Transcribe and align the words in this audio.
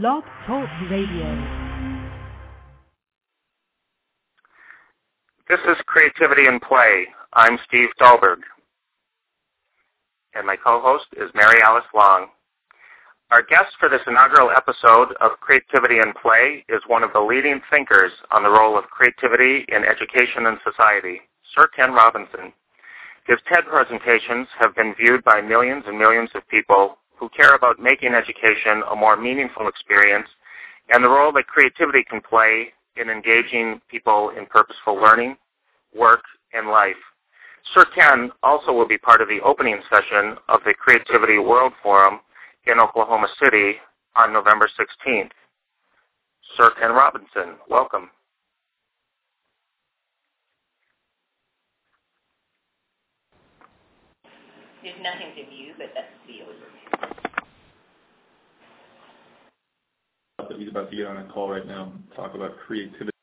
Blog 0.00 0.24
Talk 0.44 0.68
Radio. 0.90 1.44
This 5.48 5.60
is 5.68 5.76
Creativity 5.86 6.48
in 6.48 6.58
Play. 6.58 7.06
I'm 7.32 7.60
Steve 7.68 7.90
Dahlberg. 8.00 8.38
And 10.34 10.48
my 10.48 10.56
co-host 10.56 11.04
is 11.16 11.30
Mary 11.32 11.62
Alice 11.62 11.84
Long. 11.94 12.26
Our 13.30 13.42
guest 13.44 13.68
for 13.78 13.88
this 13.88 14.00
inaugural 14.08 14.50
episode 14.50 15.14
of 15.20 15.38
Creativity 15.38 16.00
in 16.00 16.12
Play 16.20 16.64
is 16.68 16.82
one 16.88 17.04
of 17.04 17.12
the 17.12 17.20
leading 17.20 17.60
thinkers 17.70 18.10
on 18.32 18.42
the 18.42 18.50
role 18.50 18.76
of 18.76 18.90
creativity 18.90 19.64
in 19.68 19.84
education 19.84 20.46
and 20.46 20.58
society, 20.68 21.20
Sir 21.54 21.68
Ken 21.68 21.92
Robinson. 21.92 22.52
His 23.28 23.38
TED 23.48 23.66
presentations 23.70 24.48
have 24.58 24.74
been 24.74 24.92
viewed 24.98 25.22
by 25.22 25.40
millions 25.40 25.84
and 25.86 25.96
millions 25.96 26.30
of 26.34 26.48
people 26.48 26.98
who 27.18 27.28
care 27.30 27.54
about 27.54 27.78
making 27.78 28.14
education 28.14 28.82
a 28.90 28.96
more 28.96 29.16
meaningful 29.16 29.68
experience 29.68 30.28
and 30.88 31.02
the 31.02 31.08
role 31.08 31.32
that 31.32 31.46
creativity 31.46 32.04
can 32.04 32.20
play 32.20 32.72
in 32.96 33.08
engaging 33.08 33.80
people 33.90 34.30
in 34.36 34.46
purposeful 34.46 34.94
learning, 34.94 35.36
work, 35.96 36.22
and 36.52 36.68
life. 36.68 36.96
Sir 37.72 37.86
Ken 37.94 38.30
also 38.42 38.72
will 38.72 38.86
be 38.86 38.98
part 38.98 39.20
of 39.20 39.28
the 39.28 39.40
opening 39.40 39.80
session 39.88 40.36
of 40.48 40.60
the 40.64 40.74
Creativity 40.74 41.38
World 41.38 41.72
Forum 41.82 42.20
in 42.66 42.78
Oklahoma 42.78 43.28
City 43.40 43.76
on 44.16 44.32
November 44.32 44.68
16th. 44.78 45.30
Sir 46.56 46.70
Ken 46.78 46.92
Robinson, 46.92 47.56
welcome. 47.68 48.10
There's 54.82 54.94
nothing 55.02 55.32
to 55.34 55.50
view, 55.50 55.72
but 55.78 55.88
that's 55.94 56.12
the 56.26 56.44
overview. 56.44 56.74
That 60.48 60.58
he's 60.58 60.68
about 60.68 60.90
to 60.90 60.96
get 60.96 61.06
on 61.06 61.16
a 61.16 61.24
call 61.32 61.50
right 61.50 61.66
now 61.66 61.92
and 61.92 62.02
talk 62.16 62.34
about 62.34 62.56
creativity. 62.66 63.13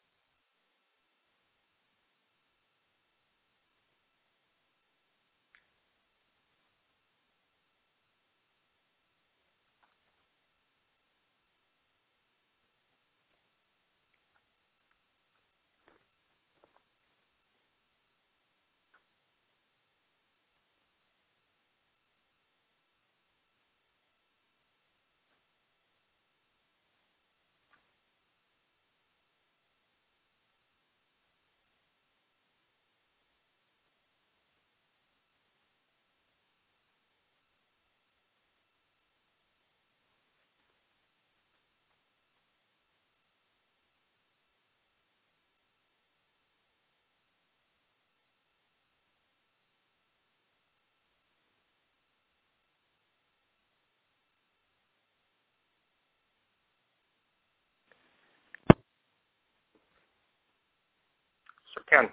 Ken. 61.89 62.09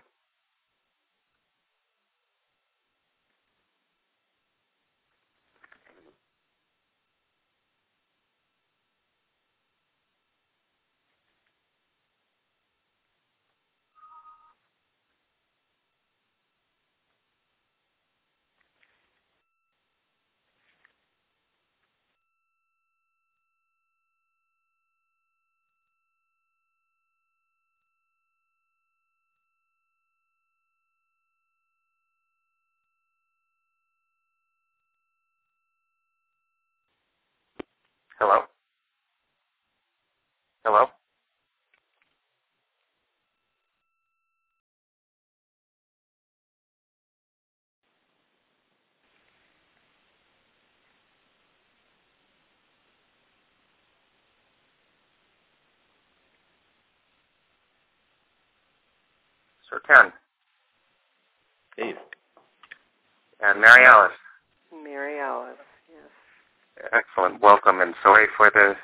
Hello? 38.19 38.43
Hello? 40.65 40.87
Sir 59.71 59.81
Ken. 59.87 60.13
Steve. 61.73 61.95
And 63.41 63.61
Mary 63.61 63.85
Alice. 63.85 64.11
Mary 64.73 65.21
Alice, 65.21 65.55
yes. 65.59 65.68
Excellent. 66.93 67.41
Welcome 67.43 67.81
and 67.81 67.95
sorry 68.03 68.27
for 68.37 68.51
the 68.51 68.75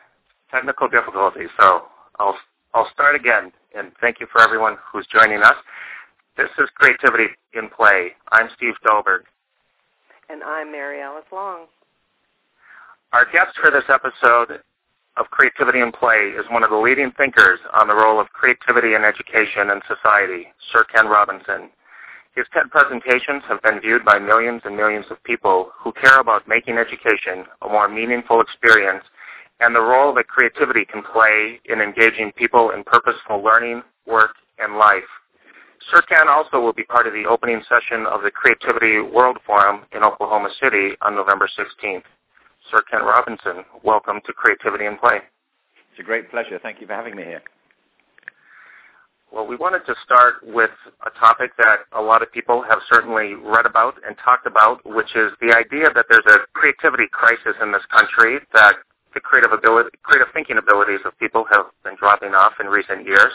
technical 0.50 0.88
difficulties. 0.88 1.48
So 1.56 1.82
I'll 2.18 2.36
I'll 2.74 2.88
start 2.92 3.14
again 3.14 3.52
and 3.76 3.92
thank 4.00 4.20
you 4.20 4.26
for 4.32 4.40
everyone 4.40 4.76
who's 4.92 5.06
joining 5.06 5.42
us. 5.42 5.56
This 6.36 6.50
is 6.58 6.68
Creativity 6.74 7.26
in 7.52 7.68
Play. 7.68 8.12
I'm 8.32 8.48
Steve 8.56 8.74
Dahlberg. 8.84 9.20
And 10.28 10.42
I'm 10.42 10.72
Mary 10.72 11.00
Alice 11.00 11.24
Long. 11.30 11.66
Our 13.12 13.24
guest 13.30 13.56
for 13.60 13.70
this 13.70 13.84
episode 13.88 14.60
of 15.16 15.26
Creativity 15.30 15.80
in 15.80 15.92
Play 15.92 16.32
is 16.36 16.44
one 16.50 16.64
of 16.64 16.70
the 16.70 16.76
leading 16.76 17.12
thinkers 17.12 17.60
on 17.72 17.86
the 17.86 17.94
role 17.94 18.18
of 18.20 18.28
creativity 18.30 18.94
in 18.94 19.04
education 19.04 19.70
and 19.70 19.80
society, 19.86 20.48
Sir 20.72 20.84
Ken 20.84 21.06
Robinson. 21.06 21.70
His 22.34 22.46
TED 22.52 22.68
presentations 22.70 23.44
have 23.48 23.62
been 23.62 23.80
viewed 23.80 24.04
by 24.04 24.18
millions 24.18 24.62
and 24.64 24.76
millions 24.76 25.06
of 25.08 25.22
people 25.22 25.70
who 25.78 25.92
care 25.92 26.18
about 26.18 26.48
making 26.48 26.78
education 26.78 27.44
a 27.62 27.68
more 27.68 27.88
meaningful 27.88 28.40
experience 28.40 29.04
and 29.60 29.72
the 29.74 29.80
role 29.80 30.12
that 30.14 30.26
creativity 30.26 30.84
can 30.84 31.02
play 31.02 31.60
in 31.66 31.80
engaging 31.80 32.32
people 32.32 32.70
in 32.70 32.82
purposeful 32.82 33.40
learning, 33.40 33.82
work, 34.06 34.34
and 34.58 34.76
life. 34.78 35.04
Sir 35.90 36.02
Ken 36.02 36.28
also 36.28 36.58
will 36.60 36.72
be 36.72 36.82
part 36.82 37.06
of 37.06 37.12
the 37.12 37.24
opening 37.24 37.62
session 37.68 38.04
of 38.06 38.22
the 38.22 38.32
Creativity 38.32 38.98
World 39.00 39.38
Forum 39.46 39.82
in 39.92 40.02
Oklahoma 40.02 40.48
City 40.60 40.96
on 41.02 41.14
November 41.14 41.48
16th. 41.56 42.02
Sir 42.68 42.82
Ken 42.90 43.02
Robinson, 43.02 43.64
welcome 43.84 44.20
to 44.26 44.32
Creativity 44.32 44.86
in 44.86 44.96
Play. 44.98 45.18
It's 45.92 46.00
a 46.00 46.02
great 46.02 46.30
pleasure. 46.32 46.58
Thank 46.60 46.80
you 46.80 46.88
for 46.88 46.94
having 46.94 47.14
me 47.14 47.22
here. 47.22 47.42
Well, 49.32 49.46
we 49.46 49.56
wanted 49.56 49.84
to 49.86 49.94
start 50.04 50.34
with 50.46 50.70
a 51.04 51.10
topic 51.18 51.56
that 51.58 51.86
a 51.92 52.00
lot 52.00 52.22
of 52.22 52.30
people 52.30 52.62
have 52.62 52.78
certainly 52.88 53.34
read 53.34 53.66
about 53.66 53.94
and 54.06 54.16
talked 54.24 54.46
about, 54.46 54.80
which 54.84 55.16
is 55.16 55.32
the 55.40 55.52
idea 55.52 55.90
that 55.92 56.06
there's 56.08 56.26
a 56.26 56.46
creativity 56.52 57.08
crisis 57.10 57.56
in 57.60 57.72
this 57.72 57.82
country, 57.90 58.38
that 58.52 58.74
the 59.12 59.20
creative 59.20 59.52
ability, 59.52 59.90
creative 60.02 60.28
thinking 60.32 60.56
abilities 60.58 61.00
of 61.04 61.18
people 61.18 61.44
have 61.50 61.66
been 61.82 61.96
dropping 61.98 62.34
off 62.34 62.52
in 62.60 62.66
recent 62.66 63.06
years, 63.06 63.32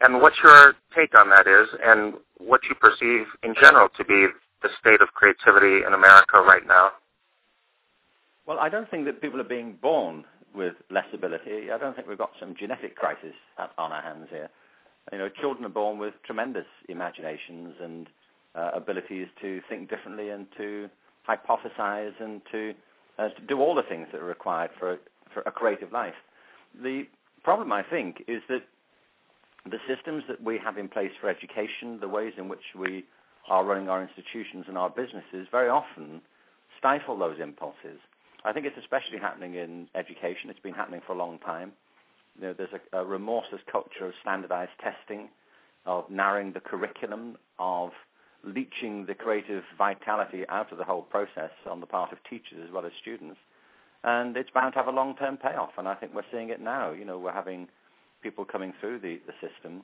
and 0.00 0.20
what 0.20 0.32
your 0.42 0.74
take 0.94 1.14
on 1.14 1.30
that 1.30 1.46
is, 1.46 1.68
and 1.82 2.14
what 2.38 2.60
you 2.68 2.74
perceive 2.74 3.26
in 3.42 3.54
general 3.54 3.88
to 3.96 4.04
be 4.04 4.26
the 4.62 4.68
state 4.80 5.00
of 5.00 5.08
creativity 5.14 5.84
in 5.84 5.92
America 5.92 6.38
right 6.38 6.66
now. 6.66 6.90
Well, 8.46 8.58
I 8.58 8.68
don't 8.68 8.88
think 8.90 9.06
that 9.06 9.20
people 9.20 9.40
are 9.40 9.44
being 9.44 9.76
born 9.82 10.24
with 10.54 10.74
less 10.90 11.06
ability. 11.12 11.70
I 11.72 11.78
don't 11.78 11.94
think 11.96 12.08
we've 12.08 12.18
got 12.18 12.30
some 12.38 12.54
genetic 12.58 12.94
crisis 12.96 13.34
on 13.76 13.92
our 13.92 14.02
hands 14.02 14.28
here. 14.30 14.48
You 15.12 15.18
know, 15.18 15.28
children 15.28 15.64
are 15.64 15.70
born 15.70 15.98
with 15.98 16.14
tremendous 16.24 16.66
imaginations 16.88 17.74
and 17.80 18.08
uh, 18.54 18.70
abilities 18.74 19.28
to 19.40 19.60
think 19.68 19.88
differently 19.88 20.30
and 20.30 20.46
to 20.56 20.88
hypothesize 21.28 22.12
and 22.20 22.40
to, 22.50 22.74
uh, 23.18 23.28
to 23.28 23.42
do 23.48 23.60
all 23.60 23.74
the 23.74 23.82
things 23.82 24.08
that 24.12 24.20
are 24.20 24.24
required 24.24 24.70
for 24.78 24.98
for 25.36 25.42
a 25.44 25.52
creative 25.52 25.92
life. 25.92 26.14
The 26.82 27.04
problem, 27.44 27.70
I 27.70 27.82
think, 27.82 28.24
is 28.26 28.42
that 28.48 28.62
the 29.70 29.78
systems 29.86 30.24
that 30.28 30.42
we 30.42 30.58
have 30.58 30.78
in 30.78 30.88
place 30.88 31.10
for 31.20 31.28
education, 31.28 31.98
the 32.00 32.08
ways 32.08 32.32
in 32.38 32.48
which 32.48 32.74
we 32.74 33.04
are 33.48 33.64
running 33.64 33.88
our 33.88 34.02
institutions 34.02 34.64
and 34.66 34.78
our 34.78 34.88
businesses, 34.88 35.46
very 35.50 35.68
often 35.68 36.22
stifle 36.78 37.18
those 37.18 37.38
impulses. 37.40 37.98
I 38.44 38.52
think 38.52 38.64
it's 38.64 38.78
especially 38.78 39.18
happening 39.18 39.54
in 39.54 39.88
education. 39.94 40.50
It's 40.50 40.60
been 40.60 40.74
happening 40.74 41.00
for 41.06 41.12
a 41.12 41.18
long 41.18 41.38
time. 41.40 41.72
You 42.38 42.48
know, 42.48 42.54
there's 42.56 42.70
a, 42.92 43.00
a 43.00 43.04
remorseless 43.04 43.62
culture 43.70 44.06
of 44.06 44.12
standardized 44.20 44.72
testing, 44.82 45.28
of 45.86 46.10
narrowing 46.10 46.52
the 46.52 46.60
curriculum, 46.60 47.36
of 47.58 47.90
leeching 48.44 49.06
the 49.06 49.14
creative 49.14 49.64
vitality 49.76 50.44
out 50.48 50.70
of 50.70 50.78
the 50.78 50.84
whole 50.84 51.02
process 51.02 51.50
on 51.68 51.80
the 51.80 51.86
part 51.86 52.12
of 52.12 52.18
teachers 52.28 52.58
as 52.64 52.72
well 52.72 52.84
as 52.86 52.92
students. 53.00 53.38
And 54.04 54.36
it's 54.36 54.50
bound 54.50 54.74
to 54.74 54.78
have 54.78 54.86
a 54.86 54.92
long-term 54.92 55.38
payoff, 55.38 55.70
and 55.78 55.88
I 55.88 55.94
think 55.94 56.14
we're 56.14 56.30
seeing 56.30 56.50
it 56.50 56.60
now. 56.60 56.92
You 56.92 57.04
know, 57.04 57.18
we're 57.18 57.32
having 57.32 57.68
people 58.22 58.44
coming 58.44 58.72
through 58.80 59.00
the, 59.00 59.20
the 59.26 59.32
system 59.40 59.82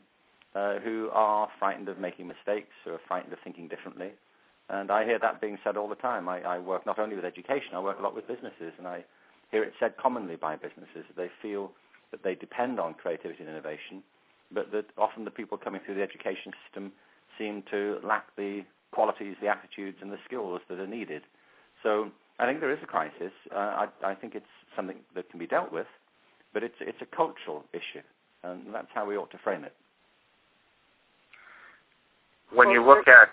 uh, 0.54 0.78
who 0.78 1.08
are 1.12 1.48
frightened 1.58 1.88
of 1.88 1.98
making 1.98 2.28
mistakes, 2.28 2.72
who 2.84 2.92
are 2.92 3.00
frightened 3.08 3.32
of 3.32 3.38
thinking 3.42 3.68
differently. 3.68 4.10
And 4.68 4.90
I 4.90 5.04
hear 5.04 5.18
that 5.18 5.40
being 5.40 5.58
said 5.64 5.76
all 5.76 5.88
the 5.88 5.96
time. 5.96 6.28
I, 6.28 6.40
I 6.42 6.58
work 6.58 6.86
not 6.86 6.98
only 6.98 7.16
with 7.16 7.24
education, 7.24 7.74
I 7.74 7.80
work 7.80 7.98
a 7.98 8.02
lot 8.02 8.14
with 8.14 8.28
businesses, 8.28 8.72
and 8.78 8.86
I 8.86 9.04
hear 9.50 9.64
it 9.64 9.72
said 9.80 9.96
commonly 9.96 10.36
by 10.36 10.56
businesses 10.56 11.04
that 11.08 11.16
they 11.16 11.30
feel 11.40 11.72
that 12.12 12.22
they 12.22 12.34
depend 12.34 12.78
on 12.78 12.94
creativity 12.94 13.40
and 13.40 13.48
innovation, 13.48 14.02
but 14.52 14.70
that 14.70 14.86
often 14.96 15.24
the 15.24 15.30
people 15.30 15.58
coming 15.58 15.80
through 15.84 15.96
the 15.96 16.02
education 16.02 16.52
system 16.64 16.92
seem 17.38 17.64
to 17.70 17.98
lack 18.04 18.26
the 18.36 18.62
qualities, 18.92 19.34
the 19.40 19.48
attitudes, 19.48 19.98
and 20.00 20.12
the 20.12 20.18
skills 20.24 20.60
that 20.68 20.78
are 20.78 20.86
needed. 20.86 21.22
So 21.82 22.10
I 22.38 22.46
think 22.46 22.60
there 22.60 22.72
is 22.72 22.78
a 22.82 22.86
crisis. 22.86 23.32
Uh, 23.54 23.86
I, 23.86 23.88
I 24.04 24.14
think 24.14 24.34
it's 24.34 24.46
something 24.76 24.96
that 25.14 25.28
can 25.30 25.38
be 25.38 25.46
dealt 25.46 25.72
with, 25.72 25.86
but 26.52 26.62
it's 26.62 26.74
it's 26.80 27.00
a 27.00 27.16
cultural 27.16 27.64
issue, 27.72 28.04
and 28.44 28.72
that's 28.72 28.88
how 28.94 29.06
we 29.06 29.16
ought 29.16 29.30
to 29.30 29.38
frame 29.38 29.64
it. 29.64 29.74
When 32.52 32.70
you 32.70 32.84
look 32.84 33.08
at 33.08 33.30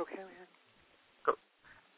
okay, 0.00 0.16
uh, 1.28 1.32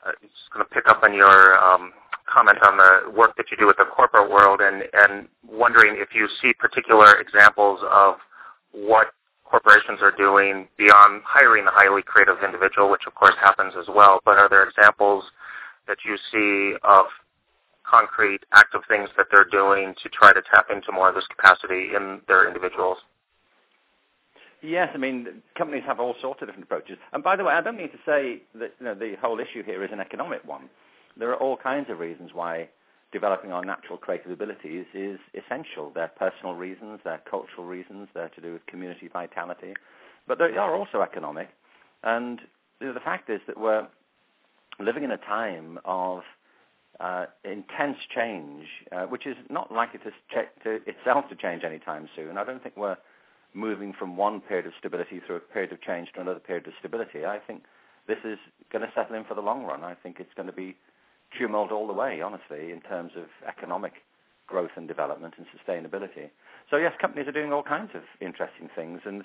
I'm 0.04 0.14
just 0.22 0.50
going 0.52 0.64
to 0.64 0.70
pick 0.74 0.88
up 0.88 1.02
on 1.02 1.14
your 1.14 1.56
um, 1.58 1.92
comment 2.32 2.58
on 2.62 2.76
the 2.76 3.10
work 3.10 3.36
that 3.36 3.46
you 3.50 3.56
do 3.56 3.66
with 3.66 3.76
the 3.76 3.84
corporate 3.84 4.30
world, 4.30 4.60
and 4.60 4.84
and 4.92 5.28
wondering 5.46 5.96
if 5.98 6.14
you 6.14 6.28
see 6.40 6.52
particular 6.52 7.16
examples 7.20 7.80
of 7.90 8.16
what 8.72 9.08
corporations 9.44 10.00
are 10.02 10.10
doing 10.10 10.66
beyond 10.76 11.22
hiring 11.24 11.64
the 11.64 11.70
highly 11.70 12.02
creative 12.02 12.36
individual, 12.44 12.90
which 12.90 13.06
of 13.06 13.14
course 13.14 13.34
happens 13.40 13.74
as 13.78 13.86
well. 13.88 14.20
But 14.24 14.38
are 14.38 14.48
there 14.48 14.66
examples 14.66 15.24
that 15.86 15.98
you 16.04 16.16
see 16.32 16.76
of 16.82 17.06
concrete 17.88 18.40
active 18.52 18.80
things 18.88 19.08
that 19.16 19.26
they're 19.30 19.44
doing 19.44 19.94
to 20.02 20.08
try 20.08 20.32
to 20.32 20.42
tap 20.50 20.66
into 20.70 20.90
more 20.90 21.08
of 21.08 21.14
this 21.14 21.26
capacity 21.28 21.90
in 21.94 22.20
their 22.26 22.48
individuals? 22.48 22.98
Yes, 24.62 24.88
I 24.94 24.96
mean 24.96 25.42
companies 25.56 25.84
have 25.86 26.00
all 26.00 26.14
sorts 26.22 26.40
of 26.40 26.48
different 26.48 26.64
approaches. 26.64 26.96
And 27.12 27.22
by 27.22 27.36
the 27.36 27.44
way, 27.44 27.52
I 27.52 27.60
don't 27.60 27.76
mean 27.76 27.90
to 27.90 27.98
say 28.06 28.42
that 28.54 28.72
you 28.80 28.86
know, 28.86 28.94
the 28.94 29.14
whole 29.20 29.38
issue 29.38 29.62
here 29.62 29.84
is 29.84 29.90
an 29.92 30.00
economic 30.00 30.42
one. 30.44 30.70
There 31.16 31.30
are 31.30 31.36
all 31.36 31.56
kinds 31.56 31.90
of 31.90 31.98
reasons 31.98 32.30
why 32.32 32.68
developing 33.12 33.52
our 33.52 33.64
natural 33.64 33.96
creative 33.96 34.32
abilities 34.32 34.86
is 34.92 35.18
essential. 35.34 35.92
They're 35.94 36.10
personal 36.18 36.54
reasons, 36.54 37.00
they're 37.04 37.22
cultural 37.30 37.64
reasons, 37.66 38.08
they're 38.12 38.30
to 38.30 38.40
do 38.40 38.52
with 38.52 38.66
community 38.66 39.08
vitality, 39.12 39.74
but 40.26 40.38
they 40.38 40.56
are 40.56 40.74
also 40.74 41.00
economic. 41.00 41.48
And 42.02 42.40
you 42.80 42.88
know, 42.88 42.94
the 42.94 43.00
fact 43.00 43.30
is 43.30 43.40
that 43.46 43.58
we're 43.58 43.86
living 44.80 45.04
in 45.04 45.12
a 45.12 45.16
time 45.16 45.78
of 45.84 46.22
uh, 47.00 47.26
intense 47.44 47.98
change, 48.14 48.66
uh, 48.92 49.04
which 49.04 49.26
is 49.26 49.36
not 49.48 49.72
likely 49.72 50.00
to, 50.00 50.10
ch- 50.10 50.62
to 50.64 50.80
itself 50.86 51.28
to 51.28 51.36
change 51.36 51.62
anytime 51.64 52.08
soon. 52.16 52.36
I 52.38 52.44
don't 52.44 52.62
think 52.62 52.76
we're 52.76 52.96
moving 53.52 53.92
from 53.96 54.16
one 54.16 54.40
period 54.40 54.66
of 54.66 54.72
stability 54.78 55.20
through 55.24 55.36
a 55.36 55.40
period 55.40 55.72
of 55.72 55.80
change 55.80 56.08
to 56.14 56.20
another 56.20 56.40
period 56.40 56.66
of 56.66 56.72
stability. 56.80 57.24
I 57.24 57.38
think 57.38 57.62
this 58.06 58.18
is 58.24 58.38
going 58.72 58.82
to 58.82 58.92
settle 58.94 59.16
in 59.16 59.24
for 59.24 59.34
the 59.34 59.40
long 59.40 59.64
run. 59.64 59.84
I 59.84 59.94
think 59.94 60.16
it's 60.18 60.34
going 60.36 60.46
to 60.46 60.52
be 60.52 60.76
tumult 61.38 61.72
all 61.72 61.86
the 61.86 61.92
way, 61.92 62.20
honestly, 62.20 62.72
in 62.72 62.80
terms 62.80 63.12
of 63.16 63.24
economic 63.46 63.92
growth 64.46 64.70
and 64.76 64.86
development 64.86 65.34
and 65.38 65.46
sustainability. 65.46 66.30
So 66.70 66.76
yes, 66.76 66.92
companies 67.00 67.28
are 67.28 67.32
doing 67.32 67.52
all 67.52 67.62
kinds 67.62 67.90
of 67.94 68.02
interesting 68.20 68.68
things, 68.74 69.00
and 69.04 69.24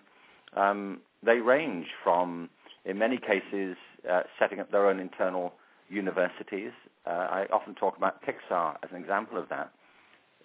um, 0.56 1.02
they 1.24 1.38
range 1.38 1.88
from, 2.04 2.50
in 2.86 2.98
many 2.98 3.18
cases, 3.18 3.76
uh, 4.10 4.22
setting 4.38 4.60
up 4.60 4.72
their 4.72 4.88
own 4.88 5.00
internal 5.00 5.54
universities. 5.90 6.72
Uh, 7.06 7.10
I 7.10 7.46
often 7.52 7.76
talk 7.76 7.98
about 7.98 8.22
Pixar 8.24 8.78
as 8.84 8.90
an 8.92 8.98
example 8.98 9.38
of 9.38 9.50
that, 9.50 9.72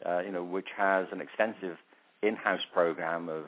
uh, 0.04 0.20
you 0.20 0.32
know, 0.32 0.42
which 0.42 0.68
has 0.76 1.06
an 1.12 1.20
extensive 1.20 1.76
in-house 2.22 2.64
program 2.72 3.28
of 3.28 3.44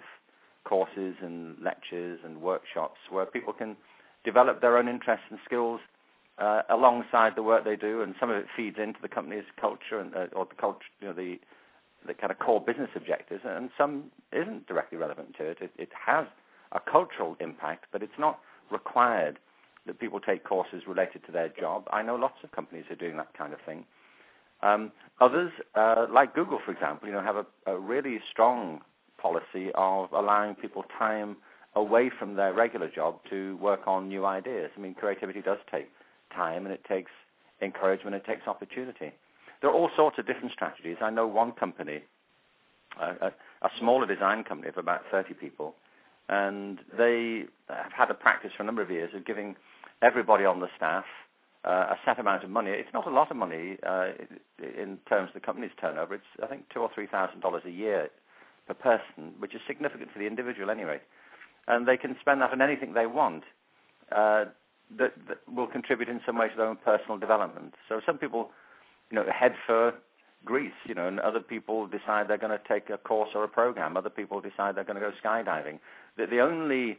courses 0.65 1.15
and 1.23 1.57
lectures 1.63 2.21
and 2.25 2.41
workshops 2.43 2.99
where 3.11 3.25
people 3.25 3.53
can 3.53 3.77
develop 4.25 4.61
their 4.61 4.77
own 4.77 4.89
interests 4.89 5.25
and 5.31 5.39
skills 5.45 5.81
uh, 6.39 6.63
alongside 6.69 7.35
the 7.35 7.43
work 7.43 7.65
they 7.65 7.77
do, 7.77 8.03
and 8.03 8.15
some 8.21 8.31
of 8.31 8.37
it 8.37 8.47
feeds 8.55 8.77
into 8.79 9.01
the 9.01 9.09
company's 9.09 9.45
culture 9.61 9.99
and 9.99 10.15
uh, 10.15 10.27
or 10.33 10.45
the 10.45 10.55
culture, 10.55 10.87
you 11.01 11.09
know, 11.09 11.15
the 11.15 11.39
the 12.07 12.15
kind 12.15 12.31
of 12.31 12.39
core 12.39 12.61
business 12.61 12.91
objectives, 12.95 13.43
and 13.45 13.71
some 13.77 14.05
isn't 14.33 14.67
directly 14.67 14.99
relevant 14.99 15.35
to 15.37 15.45
it. 15.45 15.59
It, 15.61 15.73
it 15.77 15.89
has 16.07 16.27
a 16.73 16.81
cultural 16.81 17.37
impact, 17.41 17.87
but 17.91 18.03
it's 18.03 18.19
not 18.19 18.39
required 18.71 19.39
that 19.87 19.99
people 19.99 20.21
take 20.21 20.45
courses 20.45 20.83
related 20.87 21.25
to 21.27 21.33
their 21.33 21.49
job. 21.49 21.89
I 21.93 22.03
know 22.03 22.17
lots 22.17 22.37
of 22.45 22.53
companies 22.53 22.85
are 22.91 22.97
doing 22.97 23.17
that 23.17 23.33
kind 23.35 23.53
of 23.53 23.61
thing. 23.65 23.85
Um, 24.63 24.93
others, 25.21 25.53
uh, 25.75 26.07
like 26.11 26.35
Google, 26.35 26.61
for 26.65 26.73
example, 26.73 27.09
you 27.09 27.15
know, 27.15 27.23
have 27.23 27.37
a, 27.37 27.47
a 27.67 27.79
really 27.79 28.21
strong 28.31 28.81
policy 29.19 29.71
of 29.75 30.13
allowing 30.13 30.55
people 30.55 30.85
time 30.99 31.37
away 31.75 32.11
from 32.19 32.35
their 32.37 32.53
regular 32.53 32.89
job 32.89 33.21
to 33.31 33.57
work 33.59 33.87
on 33.87 34.09
new 34.09 34.25
ideas. 34.25 34.71
I 34.77 34.81
mean, 34.81 34.95
creativity 34.95 35.43
does 35.43 35.59
take 35.71 35.89
time 36.35 36.67
and 36.67 36.75
it 36.75 36.85
takes 36.85 37.11
encouragement, 37.63 38.17
it 38.17 38.25
takes 38.25 38.47
opportunity. 38.47 39.13
There 39.61 39.71
are 39.71 39.75
all 39.75 39.91
sorts 39.97 40.19
of 40.19 40.27
different 40.27 40.53
strategies. 40.53 40.97
I 41.01 41.11
know 41.11 41.27
one 41.27 41.53
company, 41.53 42.03
a, 43.01 43.33
a 43.63 43.71
smaller 43.79 44.07
design 44.07 44.45
company 44.45 44.69
of 44.69 44.77
about 44.77 45.03
30 45.11 45.35
people, 45.35 45.75
and 46.29 46.79
they 46.97 47.45
have 47.69 47.93
had 47.93 48.11
a 48.11 48.15
practice 48.15 48.53
for 48.57 48.63
a 48.63 48.67
number 48.67 48.83
of 48.83 48.91
years 48.91 49.11
of 49.15 49.25
giving 49.25 49.57
everybody 50.03 50.45
on 50.45 50.61
the 50.61 50.69
staff 50.77 51.05
uh, 51.65 51.95
a 51.95 51.99
set 52.05 52.19
amount 52.19 52.45
of 52.45 52.51
money. 52.51 52.71
It's 52.71 52.93
not 52.95 53.07
a 53.07 53.11
lot 53.11 53.31
of 53.31 53.37
money 53.37 53.77
uh, 53.85 54.11
in 54.61 54.99
terms 55.09 55.29
of 55.29 55.35
the 55.35 55.41
company's 55.41 55.73
turnover. 55.81 56.15
It's 56.15 56.25
I 56.43 56.47
think 56.47 56.69
two 56.73 56.81
or 56.81 56.91
three 56.95 57.07
thousand 57.07 57.41
dollars 57.41 57.63
a 57.67 57.71
year 57.71 58.09
per 58.69 58.75
person, 58.75 59.33
which 59.39 59.55
is 59.55 59.61
significant 59.67 60.13
for 60.13 60.19
the 60.19 60.27
individual 60.27 60.71
anyway. 60.71 61.01
And 61.67 61.87
they 61.87 61.97
can 61.97 62.17
spend 62.21 62.41
that 62.41 62.53
on 62.53 62.63
anything 62.63 62.95
they 62.95 63.07
want. 63.07 63.43
Uh, 64.15 64.47
that, 64.99 65.13
that 65.29 65.39
will 65.53 65.67
contribute 65.67 66.09
in 66.09 66.21
some 66.25 66.39
way 66.39 66.49
to 66.49 66.57
their 66.57 66.67
own 66.67 66.79
personal 66.85 67.19
development. 67.19 67.75
So 67.89 68.01
some 68.07 68.19
people, 68.19 68.51
you 69.11 69.17
know, 69.17 69.25
head 69.33 69.55
for 69.67 69.95
Greece, 70.45 70.73
you 70.87 70.95
know, 70.95 71.09
and 71.09 71.19
other 71.21 71.41
people 71.41 71.87
decide 71.87 72.29
they're 72.29 72.39
going 72.39 72.57
to 72.57 72.69
take 72.69 72.91
a 72.91 72.99
course 72.99 73.31
or 73.35 73.45
a 73.45 73.49
program. 73.49 73.97
Other 73.97 74.11
people 74.11 74.41
decide 74.41 74.77
they're 74.77 74.85
going 74.85 75.01
to 75.01 75.01
go 75.01 75.13
skydiving. 75.23 75.81
The, 76.17 76.27
the 76.27 76.41
only 76.41 76.99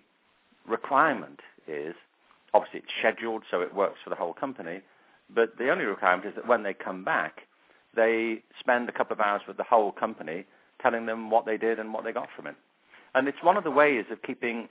requirement 0.68 1.40
is, 1.68 1.96
obviously 2.54 2.80
it's 2.80 2.92
scheduled 3.00 3.44
so 3.50 3.62
it 3.62 3.74
works 3.74 4.00
for 4.04 4.10
the 4.10 4.16
whole 4.16 4.34
company, 4.34 4.82
but 5.34 5.58
the 5.58 5.70
only 5.70 5.86
requirement 5.86 6.28
is 6.28 6.36
that 6.36 6.48
when 6.48 6.64
they 6.64 6.74
come 6.74 7.04
back, 7.04 7.42
they 7.96 8.44
spend 8.60 8.90
a 8.90 8.92
couple 8.92 9.14
of 9.14 9.20
hours 9.20 9.42
with 9.48 9.58
the 9.58 9.64
whole 9.64 9.92
company 9.92 10.46
telling 10.82 11.06
them 11.06 11.30
what 11.30 11.46
they 11.46 11.58
did 11.58 11.80
and 11.80 11.94
what 11.94 12.04
they 12.04 12.12
got 12.12 12.30
from 12.36 12.48
it. 12.48 12.56
And 13.16 13.28
it's 13.28 13.42
one 13.42 13.58
of 13.58 13.64
the 13.64 13.72
ways 13.72 14.06
of 14.12 14.22
keeping 14.22 14.70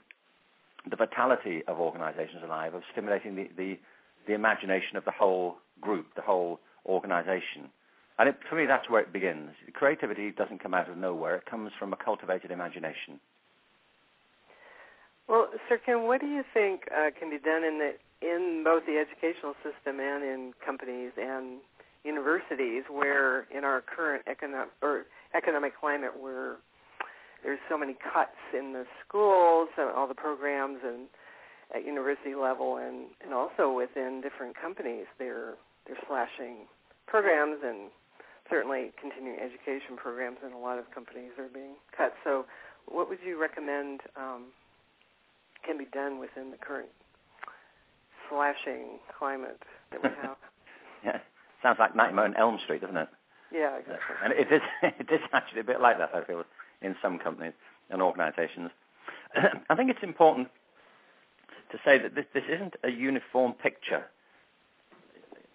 the 0.89 0.95
vitality 0.95 1.63
of 1.67 1.79
organizations 1.79 2.41
alive, 2.43 2.73
of 2.73 2.83
stimulating 2.91 3.35
the, 3.35 3.49
the, 3.57 3.79
the 4.27 4.33
imagination 4.33 4.97
of 4.97 5.05
the 5.05 5.11
whole 5.11 5.57
group, 5.81 6.07
the 6.15 6.21
whole 6.21 6.59
organization. 6.85 7.69
And 8.19 8.29
it, 8.29 8.37
for 8.49 8.55
me, 8.55 8.65
that's 8.65 8.89
where 8.89 9.01
it 9.01 9.13
begins. 9.13 9.51
Creativity 9.73 10.31
doesn't 10.31 10.61
come 10.61 10.73
out 10.73 10.89
of 10.89 10.97
nowhere. 10.97 11.35
It 11.35 11.45
comes 11.45 11.71
from 11.77 11.93
a 11.93 11.95
cultivated 11.95 12.51
imagination. 12.51 13.19
Well, 15.27 15.49
Sir 15.67 15.79
Ken, 15.85 16.03
what 16.03 16.21
do 16.21 16.27
you 16.27 16.43
think 16.53 16.87
uh, 16.91 17.11
can 17.17 17.29
be 17.29 17.37
done 17.37 17.63
in 17.63 17.79
the 17.79 17.91
in 18.19 18.63
both 18.63 18.83
the 18.87 18.97
educational 18.97 19.53
system 19.61 19.99
and 19.99 20.23
in 20.23 20.53
companies 20.65 21.11
and 21.17 21.59
universities, 22.03 22.83
where 22.89 23.45
in 23.55 23.63
our 23.63 23.81
current 23.81 24.23
economic 24.25 24.69
or 24.81 25.05
economic 25.35 25.77
climate, 25.79 26.19
where 26.19 26.55
there's 27.43 27.59
so 27.69 27.77
many 27.77 27.93
cuts 27.93 28.37
in 28.53 28.73
the 28.73 28.85
schools 29.05 29.69
and 29.77 29.89
all 29.91 30.07
the 30.07 30.15
programs 30.15 30.79
and 30.83 31.07
at 31.75 31.85
university 31.85 32.33
level 32.33 32.77
and 32.77 33.07
and 33.23 33.33
also 33.33 33.71
within 33.71 34.21
different 34.21 34.55
companies 34.55 35.05
they're 35.19 35.55
they're 35.85 35.99
slashing 36.07 36.67
programs 37.07 37.59
and 37.63 37.89
certainly 38.49 38.91
continuing 38.99 39.39
education 39.39 39.95
programs 39.95 40.37
in 40.45 40.53
a 40.53 40.59
lot 40.59 40.77
of 40.77 40.89
companies 40.91 41.31
are 41.37 41.47
being 41.47 41.75
cut. 41.95 42.13
So, 42.23 42.45
what 42.87 43.09
would 43.09 43.19
you 43.25 43.39
recommend 43.39 44.01
um, 44.15 44.45
can 45.65 45.77
be 45.77 45.85
done 45.85 46.19
within 46.19 46.51
the 46.51 46.57
current 46.57 46.89
slashing 48.29 48.99
climate 49.17 49.61
that 49.91 50.01
we 50.03 50.09
have? 50.21 50.37
yeah, 51.03 51.19
sounds 51.61 51.77
like 51.79 51.95
Nightmare 51.95 52.25
on 52.25 52.35
Elm 52.35 52.59
Street, 52.63 52.81
doesn't 52.81 52.97
it? 52.97 53.09
Yeah, 53.51 53.77
exactly. 53.77 54.15
And 54.23 54.33
it 54.33 54.51
is, 54.51 54.61
it 54.99 55.11
is 55.11 55.21
actually 55.33 55.61
a 55.61 55.65
bit 55.65 55.81
like 55.81 55.97
that, 55.97 56.11
I 56.13 56.23
feel, 56.23 56.43
in 56.81 56.95
some 57.01 57.19
companies 57.19 57.53
and 57.89 58.01
organizations. 58.01 58.71
I 59.69 59.75
think 59.75 59.89
it's 59.89 60.03
important 60.03 60.49
to 61.71 61.77
say 61.83 61.97
that 61.97 62.15
this, 62.15 62.25
this 62.33 62.43
isn't 62.49 62.75
a 62.83 62.89
uniform 62.89 63.53
picture. 63.53 64.05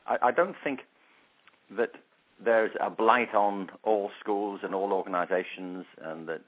I, 0.06 0.18
I 0.22 0.30
don't 0.30 0.56
think 0.62 0.80
that 1.76 1.92
there's 2.44 2.72
a 2.80 2.90
blight 2.90 3.34
on 3.34 3.70
all 3.82 4.10
schools 4.20 4.60
and 4.62 4.74
all 4.74 4.92
organizations 4.92 5.84
and 6.02 6.28
that 6.28 6.42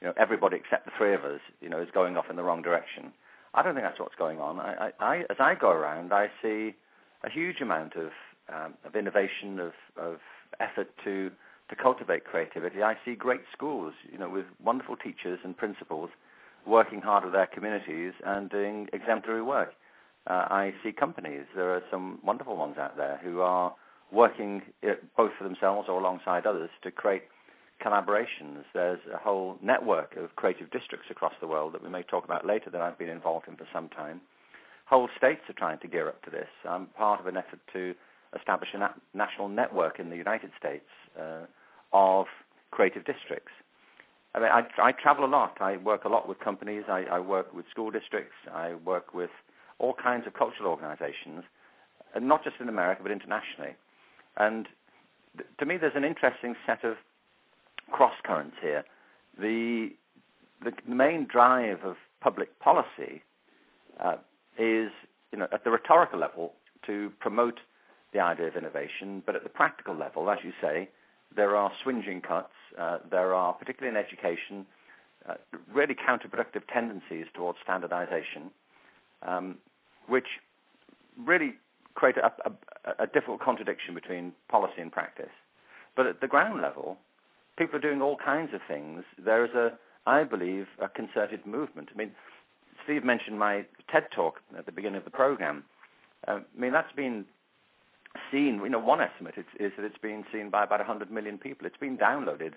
you 0.00 0.06
know 0.06 0.14
everybody 0.16 0.56
except 0.56 0.84
the 0.84 0.92
three 0.96 1.14
of 1.14 1.24
us 1.24 1.40
you 1.60 1.68
know 1.68 1.80
is 1.80 1.88
going 1.92 2.16
off 2.16 2.26
in 2.30 2.36
the 2.36 2.42
wrong 2.42 2.62
direction. 2.62 3.12
I 3.54 3.62
don't 3.62 3.74
think 3.74 3.84
that's 3.84 3.98
what's 3.98 4.14
going 4.14 4.40
on. 4.40 4.60
I, 4.60 4.90
I, 5.00 5.04
I 5.04 5.16
as 5.30 5.36
I 5.40 5.54
go 5.54 5.70
around, 5.70 6.12
I 6.12 6.30
see 6.42 6.74
a 7.24 7.30
huge 7.30 7.60
amount 7.60 7.96
of 7.96 8.10
um, 8.52 8.74
of 8.84 8.94
innovation, 8.94 9.58
of, 9.58 9.72
of 9.96 10.18
effort 10.60 10.90
to 11.04 11.30
to 11.68 11.76
cultivate 11.76 12.24
creativity. 12.24 12.82
I 12.82 12.94
see 13.04 13.14
great 13.14 13.42
schools, 13.52 13.92
you 14.10 14.18
know, 14.18 14.28
with 14.28 14.46
wonderful 14.62 14.96
teachers 14.96 15.38
and 15.44 15.56
principals 15.56 16.10
working 16.66 17.00
hard 17.00 17.24
with 17.24 17.32
their 17.32 17.46
communities 17.46 18.12
and 18.24 18.50
doing 18.50 18.88
exemplary 18.92 19.42
work. 19.42 19.74
Uh, 20.26 20.46
I 20.50 20.74
see 20.82 20.92
companies. 20.92 21.44
There 21.54 21.74
are 21.74 21.82
some 21.90 22.18
wonderful 22.22 22.56
ones 22.56 22.76
out 22.78 22.96
there 22.96 23.18
who 23.22 23.40
are 23.40 23.74
working 24.12 24.62
uh, 24.82 24.94
both 25.16 25.32
for 25.38 25.44
themselves 25.44 25.88
or 25.88 26.00
alongside 26.00 26.46
others 26.46 26.70
to 26.82 26.90
create 26.90 27.22
collaborations. 27.84 28.64
There's 28.74 29.00
a 29.12 29.18
whole 29.18 29.56
network 29.62 30.16
of 30.16 30.36
creative 30.36 30.70
districts 30.70 31.06
across 31.10 31.34
the 31.40 31.46
world 31.46 31.74
that 31.74 31.82
we 31.82 31.88
may 31.88 32.02
talk 32.02 32.24
about 32.24 32.46
later 32.46 32.70
that 32.70 32.80
I've 32.80 32.98
been 32.98 33.08
involved 33.08 33.48
in 33.48 33.56
for 33.56 33.66
some 33.72 33.88
time. 33.88 34.20
Whole 34.86 35.08
states 35.16 35.42
are 35.48 35.54
trying 35.54 35.78
to 35.80 35.88
gear 35.88 36.08
up 36.08 36.22
to 36.24 36.30
this. 36.30 36.48
I'm 36.68 36.86
part 36.86 37.20
of 37.20 37.26
an 37.26 37.36
effort 37.36 37.60
to 37.74 37.94
establish 38.36 38.70
a 38.74 38.78
na- 38.78 38.94
national 39.14 39.48
network 39.48 39.98
in 39.98 40.10
the 40.10 40.16
United 40.16 40.50
States 40.58 40.88
uh, 41.18 41.46
of 41.92 42.26
creative 42.70 43.04
districts. 43.04 43.52
I 44.34 44.40
mean, 44.40 44.50
I, 44.50 44.62
I, 44.82 44.92
travel 44.92 45.24
a 45.24 45.26
lot. 45.26 45.56
I 45.60 45.78
work 45.78 46.04
a 46.04 46.08
lot 46.08 46.28
with 46.28 46.38
companies. 46.38 46.84
I, 46.88 47.04
I, 47.10 47.18
work 47.18 47.54
with 47.54 47.64
school 47.70 47.90
districts. 47.90 48.34
I 48.52 48.74
work 48.74 49.14
with 49.14 49.30
all 49.78 49.94
kinds 49.94 50.26
of 50.26 50.34
cultural 50.34 50.70
organizations, 50.70 51.44
and 52.14 52.28
not 52.28 52.44
just 52.44 52.56
in 52.60 52.68
America, 52.68 53.00
but 53.02 53.10
internationally. 53.10 53.74
And 54.36 54.68
th- 55.36 55.48
to 55.58 55.66
me, 55.66 55.78
there's 55.78 55.96
an 55.96 56.04
interesting 56.04 56.54
set 56.66 56.84
of 56.84 56.96
cross 57.90 58.14
currents 58.22 58.56
here. 58.60 58.84
The, 59.40 59.90
the 60.62 60.72
main 60.86 61.26
drive 61.30 61.82
of 61.84 61.96
public 62.20 62.58
policy 62.58 63.22
uh, 63.98 64.16
is, 64.58 64.90
you 65.32 65.38
know, 65.38 65.48
at 65.52 65.64
the 65.64 65.70
rhetorical 65.70 66.18
level 66.18 66.52
to 66.86 67.12
promote 67.18 67.60
the 68.12 68.20
idea 68.20 68.46
of 68.46 68.56
innovation, 68.56 69.22
but 69.24 69.36
at 69.36 69.42
the 69.42 69.48
practical 69.48 69.94
level, 69.94 70.30
as 70.30 70.38
you 70.42 70.52
say, 70.60 70.88
there 71.34 71.56
are 71.56 71.70
swinging 71.82 72.20
cuts. 72.20 72.52
Uh, 72.78 72.98
there 73.10 73.34
are, 73.34 73.52
particularly 73.52 73.96
in 73.96 74.02
education, 74.02 74.66
uh, 75.28 75.34
really 75.72 75.94
counterproductive 75.94 76.62
tendencies 76.72 77.26
towards 77.34 77.58
standardization, 77.62 78.50
um, 79.22 79.58
which 80.06 80.26
really 81.22 81.54
create 81.94 82.16
a, 82.16 82.32
a, 82.46 83.04
a, 83.04 83.06
difficult 83.08 83.40
contradiction 83.40 83.94
between 83.94 84.32
policy 84.48 84.80
and 84.80 84.92
practice. 84.92 85.32
But 85.96 86.06
at 86.06 86.20
the 86.20 86.28
ground 86.28 86.62
level, 86.62 86.96
people 87.58 87.76
are 87.76 87.82
doing 87.82 88.00
all 88.00 88.16
kinds 88.16 88.54
of 88.54 88.60
things. 88.66 89.02
There 89.22 89.44
is 89.44 89.50
a, 89.50 89.72
I 90.06 90.22
believe, 90.22 90.68
a 90.80 90.88
concerted 90.88 91.44
movement. 91.44 91.88
I 91.92 91.98
mean, 91.98 92.12
Steve 92.84 93.04
mentioned 93.04 93.38
my 93.38 93.66
TED 93.92 94.06
talk 94.14 94.40
at 94.56 94.64
the 94.64 94.72
beginning 94.72 94.98
of 94.98 95.04
the 95.04 95.10
program. 95.10 95.64
Uh, 96.26 96.38
I 96.56 96.60
mean, 96.60 96.72
that's 96.72 96.92
been 96.92 97.24
seen, 98.30 98.60
you 98.62 98.68
know, 98.68 98.78
one 98.78 99.00
estimate 99.00 99.34
is, 99.36 99.44
is 99.58 99.72
that 99.76 99.84
it's 99.84 99.98
been 99.98 100.24
seen 100.32 100.50
by 100.50 100.64
about 100.64 100.80
100 100.80 101.10
million 101.10 101.38
people. 101.38 101.66
It's 101.66 101.76
been 101.76 101.96
downloaded 101.96 102.52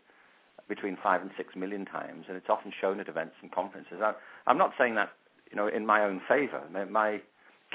between 0.67 0.97
5 1.01 1.21
and 1.21 1.31
6 1.35 1.55
million 1.55 1.85
times, 1.85 2.25
and 2.27 2.37
it's 2.37 2.49
often 2.49 2.71
shown 2.79 2.99
at 2.99 3.07
events 3.07 3.35
and 3.41 3.51
conferences. 3.51 3.99
I, 4.01 4.13
I'm 4.47 4.57
not 4.57 4.73
saying 4.77 4.95
that, 4.95 5.09
you 5.49 5.57
know, 5.57 5.67
in 5.67 5.85
my 5.85 6.03
own 6.03 6.21
favor. 6.27 6.61
My, 6.71 6.85
my 6.85 7.21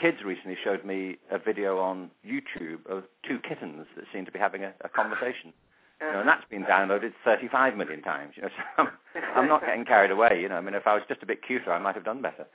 kids 0.00 0.18
recently 0.24 0.56
showed 0.62 0.84
me 0.84 1.16
a 1.30 1.38
video 1.38 1.78
on 1.78 2.10
YouTube 2.26 2.86
of 2.88 3.04
two 3.26 3.38
kittens 3.38 3.86
that 3.96 4.04
seem 4.12 4.24
to 4.24 4.32
be 4.32 4.38
having 4.38 4.64
a, 4.64 4.72
a 4.82 4.88
conversation. 4.88 5.52
You 6.00 6.12
know, 6.12 6.20
and 6.20 6.28
that's 6.28 6.44
been 6.50 6.64
downloaded 6.64 7.12
35 7.24 7.76
million 7.76 8.02
times. 8.02 8.34
You 8.36 8.42
know, 8.42 8.48
so 8.48 8.62
I'm, 8.82 8.88
I'm 9.34 9.48
not 9.48 9.62
getting 9.62 9.84
carried 9.84 10.10
away. 10.10 10.38
You 10.40 10.48
know, 10.48 10.56
I 10.56 10.60
mean, 10.60 10.74
if 10.74 10.86
I 10.86 10.94
was 10.94 11.02
just 11.08 11.22
a 11.22 11.26
bit 11.26 11.40
cuter, 11.46 11.72
I 11.72 11.78
might 11.78 11.94
have 11.94 12.04
done 12.04 12.20
better. 12.20 12.46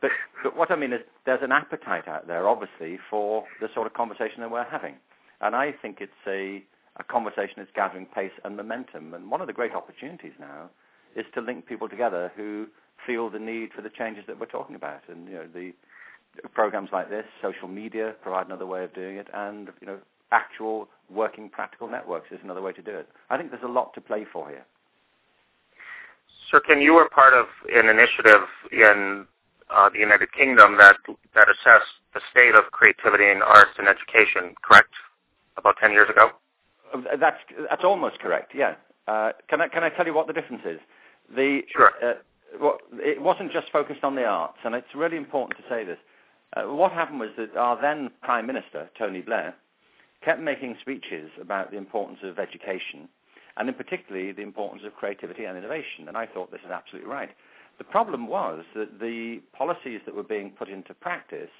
But, 0.00 0.10
but 0.42 0.56
what 0.56 0.70
I 0.70 0.76
mean 0.76 0.92
is 0.92 1.00
there's 1.26 1.42
an 1.42 1.52
appetite 1.52 2.06
out 2.06 2.26
there, 2.26 2.48
obviously, 2.48 2.98
for 3.10 3.44
the 3.60 3.68
sort 3.74 3.86
of 3.86 3.94
conversation 3.94 4.40
that 4.40 4.50
we're 4.50 4.64
having. 4.64 4.94
And 5.40 5.56
I 5.56 5.72
think 5.72 5.98
it's 6.00 6.12
a, 6.26 6.62
a 6.98 7.04
conversation 7.04 7.54
that's 7.56 7.70
gathering 7.74 8.06
pace 8.06 8.32
and 8.44 8.56
momentum. 8.56 9.14
And 9.14 9.30
one 9.30 9.40
of 9.40 9.46
the 9.46 9.52
great 9.52 9.72
opportunities 9.72 10.32
now 10.38 10.70
is 11.16 11.26
to 11.34 11.40
link 11.40 11.66
people 11.66 11.88
together 11.88 12.32
who 12.36 12.66
feel 13.06 13.30
the 13.30 13.38
need 13.38 13.70
for 13.74 13.82
the 13.82 13.90
changes 13.90 14.24
that 14.26 14.38
we're 14.38 14.46
talking 14.46 14.76
about. 14.76 15.00
And, 15.08 15.28
you 15.28 15.34
know, 15.34 15.46
the 15.52 15.72
programs 16.54 16.90
like 16.92 17.10
this, 17.10 17.24
social 17.42 17.68
media 17.68 18.14
provide 18.22 18.46
another 18.46 18.66
way 18.66 18.84
of 18.84 18.94
doing 18.94 19.16
it, 19.16 19.28
and, 19.34 19.68
you 19.80 19.86
know, 19.86 19.98
actual 20.30 20.88
working 21.10 21.48
practical 21.48 21.88
networks 21.88 22.30
is 22.30 22.38
another 22.44 22.60
way 22.60 22.72
to 22.72 22.82
do 22.82 22.90
it. 22.90 23.08
I 23.30 23.38
think 23.38 23.50
there's 23.50 23.62
a 23.62 23.68
lot 23.68 23.94
to 23.94 24.00
play 24.00 24.26
for 24.30 24.48
here. 24.48 24.64
Sir, 26.50 26.60
Ken, 26.60 26.80
you 26.80 26.94
were 26.94 27.08
part 27.08 27.34
of 27.34 27.46
an 27.74 27.88
initiative 27.88 28.42
in 28.72 29.26
uh, 29.70 29.88
the 29.90 29.98
United 29.98 30.32
Kingdom 30.32 30.76
that 30.78 30.96
that 31.34 31.48
assessed 31.48 31.92
the 32.14 32.20
state 32.30 32.54
of 32.54 32.70
creativity 32.72 33.30
in 33.30 33.42
arts 33.42 33.72
and 33.78 33.88
education. 33.88 34.54
Correct? 34.62 34.92
About 35.56 35.76
ten 35.80 35.92
years 35.92 36.08
ago. 36.08 36.30
Uh, 36.94 37.16
that's 37.18 37.38
that's 37.68 37.84
almost 37.84 38.18
correct. 38.20 38.52
Yeah. 38.54 38.74
Uh, 39.06 39.32
can 39.48 39.60
I 39.60 39.68
can 39.68 39.82
I 39.84 39.90
tell 39.90 40.06
you 40.06 40.14
what 40.14 40.26
the 40.26 40.32
difference 40.32 40.62
is? 40.64 40.80
The 41.34 41.62
sure. 41.74 41.92
Uh, 42.02 42.14
well, 42.60 42.78
it 42.94 43.20
wasn't 43.20 43.52
just 43.52 43.70
focused 43.70 44.04
on 44.04 44.14
the 44.14 44.24
arts, 44.24 44.58
and 44.64 44.74
it's 44.74 44.94
really 44.94 45.16
important 45.16 45.60
to 45.60 45.68
say 45.68 45.84
this. 45.84 45.98
Uh, 46.56 46.62
what 46.62 46.92
happened 46.92 47.20
was 47.20 47.30
that 47.36 47.54
our 47.56 47.80
then 47.80 48.10
Prime 48.22 48.46
Minister 48.46 48.88
Tony 48.98 49.20
Blair 49.20 49.54
kept 50.24 50.40
making 50.40 50.76
speeches 50.80 51.30
about 51.40 51.70
the 51.70 51.76
importance 51.76 52.20
of 52.22 52.38
education, 52.38 53.08
and 53.56 53.68
in 53.68 53.74
particularly 53.74 54.32
the 54.32 54.42
importance 54.42 54.82
of 54.86 54.94
creativity 54.94 55.44
and 55.44 55.58
innovation. 55.58 56.08
And 56.08 56.16
I 56.16 56.26
thought 56.26 56.50
this 56.50 56.60
is 56.64 56.70
absolutely 56.70 57.10
right. 57.10 57.30
The 57.78 57.84
problem 57.84 58.26
was 58.26 58.64
that 58.74 58.98
the 59.00 59.40
policies 59.56 60.00
that 60.04 60.14
were 60.14 60.24
being 60.24 60.50
put 60.50 60.68
into 60.68 60.94
practice 60.94 61.50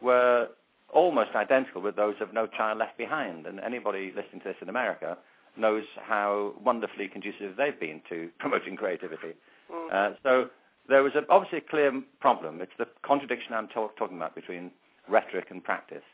were 0.00 0.48
almost 0.92 1.30
identical 1.34 1.82
with 1.82 1.96
those 1.96 2.14
of 2.20 2.32
No 2.32 2.46
Child 2.46 2.78
Left 2.78 2.96
Behind. 2.96 3.46
And 3.46 3.58
anybody 3.60 4.12
listening 4.14 4.40
to 4.42 4.48
this 4.48 4.56
in 4.62 4.68
America 4.68 5.18
knows 5.56 5.84
how 6.00 6.54
wonderfully 6.62 7.08
conducive 7.08 7.56
they've 7.56 7.78
been 7.78 8.00
to 8.08 8.30
promoting 8.38 8.76
creativity. 8.76 9.34
Mm. 9.72 9.92
Uh, 9.92 10.14
so 10.22 10.50
there 10.88 11.02
was 11.02 11.12
a, 11.14 11.22
obviously 11.28 11.58
a 11.58 11.62
clear 11.62 12.02
problem. 12.20 12.60
It's 12.60 12.72
the 12.78 12.86
contradiction 13.02 13.52
I'm 13.52 13.68
talk, 13.68 13.96
talking 13.96 14.16
about 14.16 14.34
between 14.34 14.70
rhetoric 15.08 15.46
and 15.50 15.62
practice. 15.62 16.04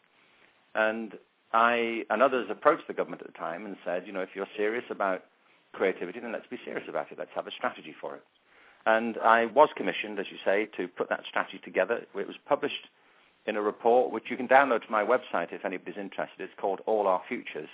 And 0.74 1.14
I 1.52 2.04
and 2.08 2.22
others 2.22 2.46
approached 2.50 2.86
the 2.88 2.94
government 2.94 3.20
at 3.20 3.28
the 3.28 3.38
time 3.38 3.66
and 3.66 3.76
said, 3.84 4.06
you 4.06 4.12
know, 4.12 4.20
if 4.20 4.30
you're 4.34 4.46
serious 4.56 4.84
about 4.88 5.24
creativity, 5.72 6.20
then 6.20 6.32
let's 6.32 6.46
be 6.48 6.58
serious 6.64 6.88
about 6.88 7.12
it. 7.12 7.18
Let's 7.18 7.30
have 7.34 7.46
a 7.46 7.50
strategy 7.50 7.94
for 8.00 8.16
it. 8.16 8.22
And 8.84 9.16
I 9.18 9.46
was 9.46 9.68
commissioned, 9.76 10.18
as 10.18 10.26
you 10.30 10.38
say, 10.44 10.68
to 10.76 10.88
put 10.88 11.08
that 11.08 11.24
strategy 11.28 11.60
together. 11.62 12.04
It 12.14 12.26
was 12.26 12.36
published 12.46 12.88
in 13.46 13.56
a 13.56 13.62
report 13.62 14.12
which 14.12 14.24
you 14.30 14.36
can 14.36 14.48
download 14.48 14.84
to 14.84 14.90
my 14.90 15.04
website 15.04 15.52
if 15.52 15.64
anybody's 15.64 15.96
interested. 15.96 16.40
It's 16.40 16.52
called 16.60 16.80
All 16.86 17.06
Our 17.06 17.22
Futures, 17.28 17.68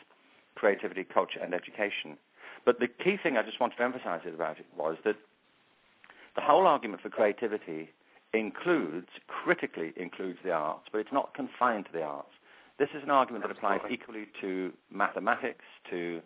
Creativity, 0.55 1.05
Culture 1.05 1.41
and 1.43 1.55
Education. 1.55 2.19
But 2.65 2.81
the 2.81 2.88
key 2.88 3.17
thing 3.23 3.37
I 3.37 3.43
just 3.43 3.61
wanted 3.61 3.77
to 3.77 3.85
emphasize 3.85 4.21
about 4.27 4.59
it 4.59 4.67
was 4.77 4.97
that 5.05 5.17
the 6.35 6.43
whole 6.43 6.67
argument 6.67 7.03
for 7.03 7.09
creativity 7.09 7.91
includes, 8.33 9.09
critically 9.27 9.93
includes 9.97 10.38
the 10.45 10.53
arts, 10.53 10.88
but 10.93 10.99
it's 10.99 11.12
not 11.12 11.35
confined 11.35 11.87
to 11.87 11.93
the 11.93 12.03
arts. 12.03 12.33
This 12.79 12.91
is 12.95 13.03
an 13.03 13.11
argument 13.11 13.45
that 13.45 13.50
applies 13.50 13.81
equally 13.91 14.27
to 14.41 14.73
mathematics, 14.91 15.65
to 15.91 16.21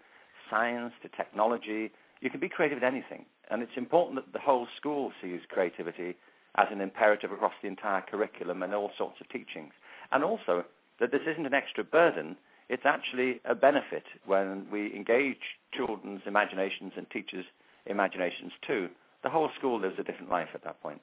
science, 0.51 0.93
to 1.03 1.09
technology. 1.09 1.91
You 2.21 2.31
can 2.31 2.41
be 2.41 2.49
creative 2.49 2.79
in 2.79 2.85
anything. 2.85 3.25
And 3.53 3.63
it's 3.63 3.77
important 3.77 4.17
that 4.17 4.33
the 4.33 4.39
whole 4.39 4.67
school 4.79 5.13
sees 5.21 5.41
creativity 5.47 6.17
as 6.55 6.69
an 6.71 6.81
imperative 6.81 7.33
across 7.33 7.53
the 7.61 7.69
entire 7.69 8.01
curriculum 8.01 8.63
and 8.63 8.75
all 8.75 8.91
sorts 8.97 9.21
of 9.21 9.29
teachings. 9.29 9.75
And 10.11 10.25
also 10.25 10.65
that 11.01 11.13
this 11.13 11.21
isn't 11.27 11.45
an 11.45 11.53
extra 11.53 11.85
burden, 11.85 12.37
it's 12.71 12.87
actually 12.87 13.43
a 13.45 13.55
benefit 13.55 14.05
when 14.25 14.67
we 14.73 14.95
engage 14.97 15.59
children's 15.71 16.23
imaginations 16.25 16.95
and 16.97 17.09
teachers' 17.11 17.45
imaginations 17.85 18.53
too. 18.67 18.89
The 19.23 19.29
whole 19.29 19.51
school 19.59 19.79
lives 19.79 19.97
a 19.99 20.03
different 20.03 20.31
life 20.31 20.49
at 20.55 20.65
that 20.65 20.83
point. 20.83 21.03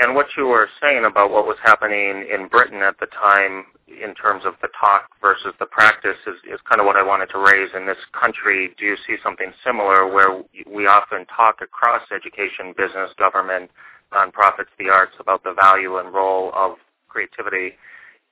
And 0.00 0.14
what 0.14 0.26
you 0.36 0.46
were 0.46 0.68
saying 0.80 1.04
about 1.04 1.30
what 1.30 1.46
was 1.46 1.58
happening 1.62 2.26
in 2.32 2.48
Britain 2.48 2.80
at 2.80 2.98
the 2.98 3.06
time 3.06 3.66
in 3.88 4.14
terms 4.14 4.44
of 4.46 4.54
the 4.62 4.68
talk 4.78 5.10
versus 5.20 5.52
the 5.58 5.66
practice 5.66 6.16
is, 6.26 6.36
is 6.50 6.60
kind 6.68 6.80
of 6.80 6.86
what 6.86 6.96
I 6.96 7.02
wanted 7.02 7.28
to 7.30 7.38
raise 7.38 7.70
in 7.76 7.86
this 7.86 8.00
country. 8.18 8.70
Do 8.78 8.86
you 8.86 8.96
see 9.06 9.16
something 9.22 9.52
similar 9.64 10.06
where 10.10 10.42
we 10.66 10.86
often 10.86 11.26
talk 11.26 11.60
across 11.60 12.02
education, 12.10 12.74
business, 12.76 13.10
government, 13.18 13.70
nonprofits, 14.12 14.72
the 14.78 14.88
arts 14.88 15.14
about 15.20 15.44
the 15.44 15.52
value 15.52 15.98
and 15.98 16.12
role 16.12 16.52
of 16.54 16.76
creativity 17.08 17.76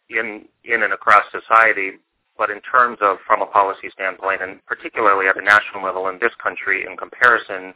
in 0.08 0.46
in 0.64 0.82
and 0.82 0.92
across 0.92 1.24
society, 1.30 1.92
but 2.36 2.50
in 2.50 2.60
terms 2.60 2.98
of 3.00 3.18
from 3.26 3.42
a 3.42 3.46
policy 3.46 3.88
standpoint, 3.92 4.42
and 4.42 4.64
particularly 4.66 5.26
at 5.28 5.34
the 5.36 5.42
national 5.42 5.82
level 5.84 6.08
in 6.08 6.18
this 6.20 6.32
country, 6.42 6.84
in 6.88 6.96
comparison 6.96 7.74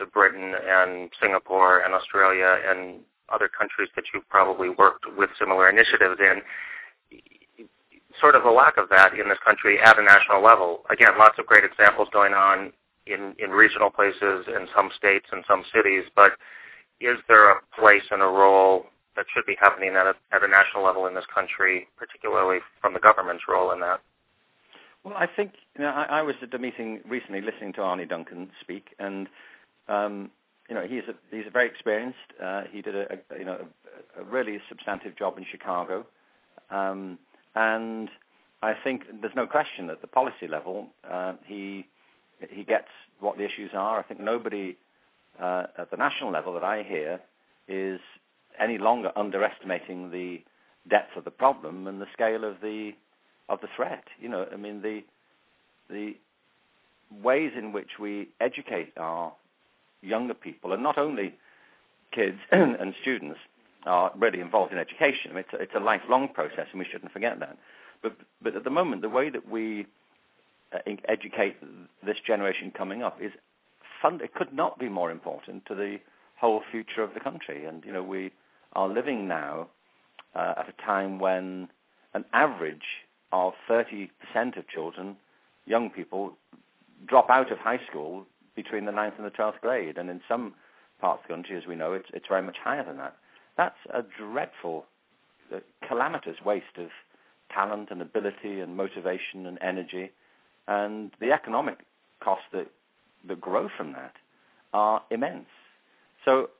to 0.00 0.06
Britain 0.06 0.54
and 0.66 1.10
Singapore 1.22 1.80
and 1.80 1.94
Australia 1.94 2.58
and 2.66 3.00
other 3.32 3.48
countries 3.48 3.88
that 3.94 4.04
you've 4.12 4.28
probably 4.28 4.68
worked 4.68 5.04
with 5.16 5.30
similar 5.38 5.70
initiatives 5.70 6.18
in, 6.18 6.42
sort 8.20 8.34
of 8.34 8.44
a 8.44 8.50
lack 8.50 8.76
of 8.76 8.88
that 8.88 9.14
in 9.14 9.28
this 9.28 9.38
country 9.44 9.78
at 9.78 9.98
a 9.98 10.02
national 10.02 10.42
level. 10.42 10.82
Again, 10.90 11.12
lots 11.18 11.38
of 11.38 11.46
great 11.46 11.64
examples 11.64 12.08
going 12.12 12.34
on 12.34 12.72
in, 13.06 13.34
in 13.38 13.50
regional 13.50 13.90
places 13.90 14.46
in 14.48 14.66
some 14.74 14.90
states 14.96 15.26
and 15.30 15.44
some 15.46 15.62
cities, 15.72 16.04
but 16.16 16.32
is 17.00 17.16
there 17.28 17.50
a 17.50 17.56
place 17.78 18.02
and 18.10 18.20
a 18.20 18.26
role 18.26 18.86
that 19.16 19.26
should 19.34 19.46
be 19.46 19.56
happening 19.58 19.90
at 19.90 20.06
a, 20.06 20.14
at 20.32 20.42
a 20.42 20.48
national 20.48 20.84
level 20.84 21.06
in 21.06 21.14
this 21.14 21.24
country, 21.32 21.88
particularly 21.96 22.58
from 22.80 22.94
the 22.94 23.00
government's 23.00 23.44
role 23.48 23.72
in 23.72 23.80
that? 23.80 24.00
Well, 25.04 25.14
I 25.16 25.26
think 25.26 25.52
you 25.76 25.84
know, 25.84 25.90
I, 25.90 26.20
I 26.20 26.22
was 26.22 26.34
at 26.42 26.52
a 26.52 26.58
meeting 26.58 27.00
recently 27.08 27.40
listening 27.40 27.72
to 27.74 27.80
Arne 27.80 28.06
Duncan 28.06 28.50
speak, 28.60 28.94
and 28.98 29.28
um, 29.90 30.30
you 30.68 30.74
know 30.74 30.86
he's 30.86 31.02
a 31.08 31.14
he's 31.34 31.46
a 31.46 31.50
very 31.50 31.66
experienced. 31.66 32.18
Uh, 32.42 32.62
he 32.70 32.80
did 32.80 32.94
a, 32.94 33.18
a 33.30 33.38
you 33.38 33.44
know 33.44 33.66
a, 34.16 34.22
a, 34.22 34.24
really 34.24 34.60
substantive 34.68 35.16
job 35.16 35.36
in 35.36 35.44
Chicago, 35.50 36.06
um, 36.70 37.18
and 37.54 38.08
I 38.62 38.74
think 38.74 39.04
there's 39.20 39.34
no 39.34 39.46
question 39.46 39.90
at 39.90 40.00
the 40.00 40.06
policy 40.06 40.46
level 40.46 40.88
uh, 41.08 41.34
he 41.44 41.86
he 42.48 42.62
gets 42.62 42.88
what 43.18 43.36
the 43.36 43.44
issues 43.44 43.72
are. 43.74 43.98
I 43.98 44.02
think 44.02 44.20
nobody 44.20 44.76
uh, 45.40 45.64
at 45.76 45.90
the 45.90 45.96
national 45.96 46.30
level 46.30 46.54
that 46.54 46.64
I 46.64 46.82
hear 46.84 47.20
is 47.68 48.00
any 48.58 48.78
longer 48.78 49.10
underestimating 49.16 50.10
the 50.10 50.42
depth 50.88 51.16
of 51.16 51.24
the 51.24 51.30
problem 51.30 51.86
and 51.86 52.00
the 52.00 52.06
scale 52.12 52.44
of 52.44 52.60
the 52.62 52.92
of 53.48 53.60
the 53.60 53.68
threat. 53.74 54.04
You 54.20 54.28
know, 54.28 54.46
I 54.52 54.56
mean 54.56 54.82
the 54.82 55.02
the 55.88 56.16
ways 57.22 57.52
in 57.56 57.72
which 57.72 57.98
we 57.98 58.28
educate 58.40 58.92
our 58.96 59.32
younger 60.02 60.34
people, 60.34 60.72
and 60.72 60.82
not 60.82 60.98
only 60.98 61.34
kids 62.12 62.38
and 62.52 62.94
students, 63.00 63.38
are 63.86 64.12
really 64.18 64.40
involved 64.40 64.72
in 64.72 64.78
education. 64.78 65.36
It's, 65.36 65.52
a, 65.52 65.56
it's 65.56 65.74
a 65.74 65.80
lifelong 65.80 66.28
process, 66.28 66.66
and 66.70 66.78
we 66.78 66.84
shouldn't 66.84 67.12
forget 67.12 67.40
that. 67.40 67.56
But 68.02 68.16
but 68.42 68.56
at 68.56 68.64
the 68.64 68.70
moment, 68.70 69.02
the 69.02 69.08
way 69.08 69.30
that 69.30 69.48
we 69.48 69.86
uh, 70.72 70.78
educate 71.08 71.56
this 72.04 72.18
generation 72.26 72.70
coming 72.70 73.02
up 73.02 73.20
is 73.20 73.32
fund. 74.00 74.20
It 74.22 74.34
could 74.34 74.52
not 74.52 74.78
be 74.78 74.88
more 74.88 75.10
important 75.10 75.66
to 75.66 75.74
the 75.74 75.98
whole 76.36 76.62
future 76.70 77.02
of 77.02 77.14
the 77.14 77.20
country. 77.20 77.64
And 77.64 77.84
you 77.84 77.92
know, 77.92 78.02
we 78.02 78.32
are 78.74 78.88
living 78.88 79.28
now 79.28 79.68
uh, 80.34 80.54
at 80.58 80.68
a 80.68 80.82
time 80.82 81.18
when 81.18 81.68
an 82.14 82.24
average 82.32 83.04
of 83.32 83.52
30% 83.68 84.10
of 84.56 84.68
children, 84.68 85.16
young 85.66 85.90
people, 85.90 86.32
drop 87.06 87.30
out 87.30 87.52
of 87.52 87.58
high 87.58 87.80
school 87.88 88.26
between 88.62 88.84
the 88.84 88.92
ninth 88.92 89.14
and 89.16 89.26
the 89.26 89.30
12th 89.30 89.60
grade. 89.60 89.96
And 89.98 90.10
in 90.10 90.20
some 90.28 90.54
parts 91.00 91.22
of 91.22 91.28
the 91.28 91.34
country, 91.34 91.56
as 91.56 91.66
we 91.66 91.76
know, 91.76 91.92
it's, 91.92 92.08
it's 92.12 92.26
very 92.28 92.42
much 92.42 92.56
higher 92.62 92.84
than 92.84 92.98
that. 92.98 93.16
That's 93.56 93.78
a 93.92 94.02
dreadful, 94.02 94.86
uh, 95.54 95.60
calamitous 95.86 96.36
waste 96.44 96.76
of 96.78 96.88
talent 97.52 97.88
and 97.90 98.00
ability 98.02 98.60
and 98.60 98.76
motivation 98.76 99.46
and 99.46 99.58
energy. 99.60 100.10
And 100.68 101.10
the 101.20 101.32
economic 101.32 101.78
costs 102.20 102.46
that, 102.52 102.68
that 103.26 103.40
grow 103.40 103.68
from 103.76 103.92
that 103.92 104.14
are 104.72 105.02
immense. 105.10 105.48
So 106.24 106.50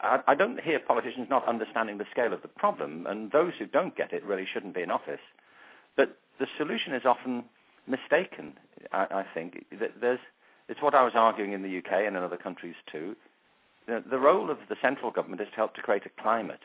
I, 0.00 0.20
I 0.26 0.34
don't 0.34 0.60
hear 0.60 0.78
politicians 0.78 1.28
not 1.30 1.46
understanding 1.46 1.98
the 1.98 2.06
scale 2.10 2.32
of 2.32 2.42
the 2.42 2.48
problem, 2.48 3.06
and 3.06 3.30
those 3.30 3.52
who 3.58 3.66
don't 3.66 3.96
get 3.96 4.12
it 4.12 4.24
really 4.24 4.46
shouldn't 4.52 4.74
be 4.74 4.82
in 4.82 4.90
office. 4.90 5.20
But 5.96 6.16
the 6.38 6.46
solution 6.56 6.94
is 6.94 7.02
often 7.04 7.44
mistaken. 7.86 8.54
I, 8.92 9.06
I 9.10 9.24
think 9.34 9.64
there's 10.00 10.20
it's 10.68 10.82
what 10.82 10.94
I 10.94 11.02
was 11.02 11.14
arguing 11.14 11.52
in 11.52 11.62
the 11.62 11.78
UK 11.78 12.06
and 12.06 12.16
in 12.16 12.22
other 12.22 12.36
countries 12.36 12.74
too. 12.90 13.16
The, 13.86 14.02
the 14.08 14.18
role 14.18 14.50
of 14.50 14.58
the 14.68 14.76
central 14.82 15.10
government 15.10 15.40
is 15.40 15.48
to 15.50 15.56
help 15.56 15.74
to 15.76 15.82
create 15.82 16.04
a 16.04 16.22
climate 16.22 16.60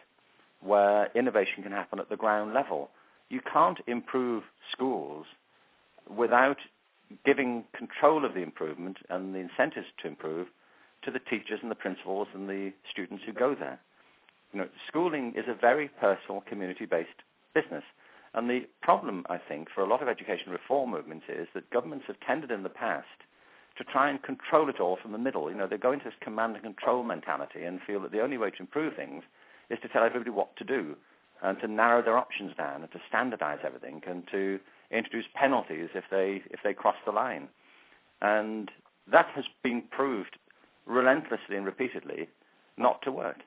where 0.62 1.10
innovation 1.16 1.64
can 1.64 1.72
happen 1.72 2.00
at 2.00 2.10
the 2.10 2.18
ground 2.18 2.54
level. 2.54 2.90
You 3.30 3.42
can't 3.42 3.80
improve 3.88 4.44
schools 4.72 5.26
without 6.16 6.58
giving 7.26 7.64
control 7.76 8.26
of 8.26 8.34
the 8.34 8.42
improvement 8.42 8.98
and 9.10 9.34
the 9.34 9.40
incentives 9.40 9.88
to 10.02 10.08
improve 10.08 10.48
to 11.04 11.12
the 11.12 11.20
teachers 11.20 11.60
and 11.62 11.70
the 11.70 11.76
principals 11.76 12.28
and 12.34 12.50
the 12.50 12.72
students 12.90 13.24
who 13.26 13.34
go 13.34 13.56
there. 13.56 13.80
You 14.54 14.60
know, 14.60 14.68
schooling 14.88 15.34
is 15.36 15.46
a 15.48 15.54
very 15.54 15.90
personal, 16.00 16.42
community-based 16.48 17.24
business. 17.54 17.84
And 18.34 18.50
the 18.50 18.68
problem, 18.82 19.26
I 19.30 19.38
think, 19.38 19.68
for 19.74 19.82
a 19.82 19.88
lot 19.88 20.02
of 20.02 20.08
education 20.08 20.52
reform 20.52 20.92
movements 20.92 21.26
is 21.30 21.48
that 21.54 21.70
governments 21.70 22.06
have 22.08 22.20
tended 22.20 22.52
in 22.52 22.64
the 22.64 22.70
past 22.70 23.08
to 23.78 23.84
try 23.84 24.10
and 24.10 24.22
control 24.22 24.70
it 24.70 24.80
all 24.80 24.98
from 25.02 25.12
the 25.12 25.18
middle. 25.18 25.50
You 25.50 25.58
know, 25.58 25.68
they 25.68 25.78
go 25.78 25.92
into 25.92 26.06
this 26.06 26.14
command 26.22 26.56
and 26.56 26.64
control 26.64 27.04
mentality 27.04 27.64
and 27.64 27.80
feel 27.82 28.00
that 28.02 28.12
the 28.12 28.22
only 28.22 28.38
way 28.38 28.52
to 28.52 28.60
improve 28.60 28.96
things 28.96 29.24
is 29.70 29.80
to 29.82 29.88
tell 29.88 30.04
everybody 30.04 30.30
what 30.30 30.56
to 30.58 30.64
do 30.64 30.96
and 31.42 31.60
to 31.60 31.68
narrow 31.68 32.02
their 32.02 32.18
options 32.18 32.56
down 32.56 32.82
and 32.82 32.92
to 32.92 33.00
standardize 33.08 33.60
everything 33.66 34.02
and 34.08 34.24
to 34.32 34.60
introduce 34.92 35.26
penalties 35.34 35.90
if 35.96 36.04
they 36.12 36.42
if 36.52 36.60
they 36.64 36.74
cross 36.74 36.96
the 37.06 37.12
line. 37.12 37.48
And 38.22 38.70
that 39.12 39.28
has 39.36 39.46
been 39.64 39.84
proved 39.90 40.38
relentlessly 40.86 41.58
and 41.58 41.66
repeatedly 41.66 42.30
not 42.78 43.02
to 43.04 43.12
work. 43.12 43.38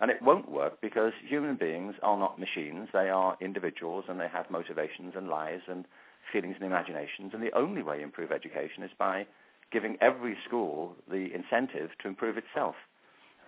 And 0.00 0.10
it 0.10 0.20
won't 0.20 0.50
work 0.50 0.80
because 0.82 1.12
human 1.26 1.56
beings 1.56 1.94
are 2.02 2.18
not 2.18 2.38
machines. 2.38 2.88
They 2.92 3.08
are 3.08 3.36
individuals 3.40 4.04
and 4.08 4.20
they 4.20 4.28
have 4.28 4.50
motivations 4.50 5.14
and 5.16 5.28
lives 5.28 5.62
and 5.68 5.86
feelings 6.30 6.56
and 6.60 6.66
imaginations. 6.66 7.32
And 7.32 7.42
the 7.42 7.56
only 7.56 7.82
way 7.82 7.98
to 7.98 8.02
improve 8.02 8.30
education 8.30 8.82
is 8.82 8.90
by 8.98 9.26
giving 9.72 9.96
every 10.00 10.36
school 10.46 10.94
the 11.10 11.28
incentive 11.34 11.90
to 12.02 12.08
improve 12.08 12.36
itself. 12.36 12.74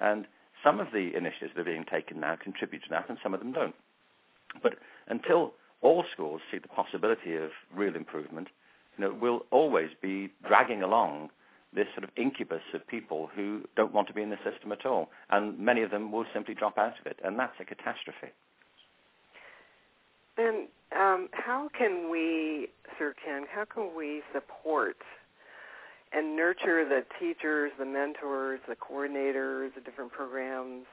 And 0.01 0.27
some 0.65 0.81
of 0.81 0.89
the 0.93 1.15
initiatives 1.17 1.53
that 1.55 1.61
are 1.61 1.65
being 1.65 1.85
taken 1.91 2.21
now 2.21 2.37
contribute 2.43 2.83
to 2.85 2.91
that 2.91 3.09
and 3.09 3.19
some 3.23 3.35
of 3.35 3.41
them 3.41 3.53
don't. 3.53 3.75
But 4.63 4.75
until 5.09 5.55
all 5.81 6.05
schools 6.13 6.41
see 6.51 6.59
the 6.59 6.69
possibility 6.69 7.37
of 7.37 7.51
real 7.75 7.95
improvement, 7.95 8.49
you 8.97 9.05
know, 9.05 9.17
we'll 9.21 9.47
always 9.51 9.91
be 10.03 10.31
dragging 10.47 10.83
along 10.83 11.31
this 11.75 11.87
sort 11.95 12.05
of 12.05 12.11
incubus 12.17 12.63
of 12.75 12.87
people 12.87 13.29
who 13.35 13.63
don't 13.77 13.93
want 13.93 14.09
to 14.09 14.15
be 14.15 14.23
in 14.23 14.31
the 14.31 14.39
system 14.51 14.73
at 14.73 14.87
all. 14.87 15.11
And 15.31 15.59
many 15.59 15.83
of 15.83 15.91
them 15.91 16.11
will 16.11 16.25
simply 16.33 16.55
drop 16.55 16.79
out 16.79 16.99
of 16.99 17.07
it. 17.07 17.19
And 17.23 17.39
that's 17.39 17.53
a 17.61 17.65
catastrophe. 17.65 18.33
And 20.39 20.69
um, 20.97 21.29
how 21.33 21.69
can 21.77 22.11
we, 22.11 22.69
Sir 22.99 23.15
Ken, 23.25 23.45
how 23.53 23.65
can 23.65 23.91
we 23.97 24.23
support 24.33 24.97
and 26.13 26.37
nurture 26.37 26.85
the 26.89 27.05
teachers, 27.19 27.73
the 27.79 27.85
mentors, 27.85 28.61
the 28.69 28.77
coordinators, 28.77 29.75
the 29.75 29.81
different 29.81 30.13
programs, 30.13 30.87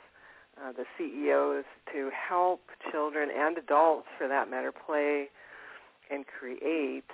uh, 0.61 0.71
the 0.71 0.85
CEOs 0.97 1.65
to 1.93 2.09
help 2.11 2.61
children 2.91 3.29
and 3.35 3.57
adults, 3.57 4.07
for 4.17 4.27
that 4.27 4.49
matter, 4.49 4.71
play 4.71 5.29
and 6.09 6.25
create 6.27 7.09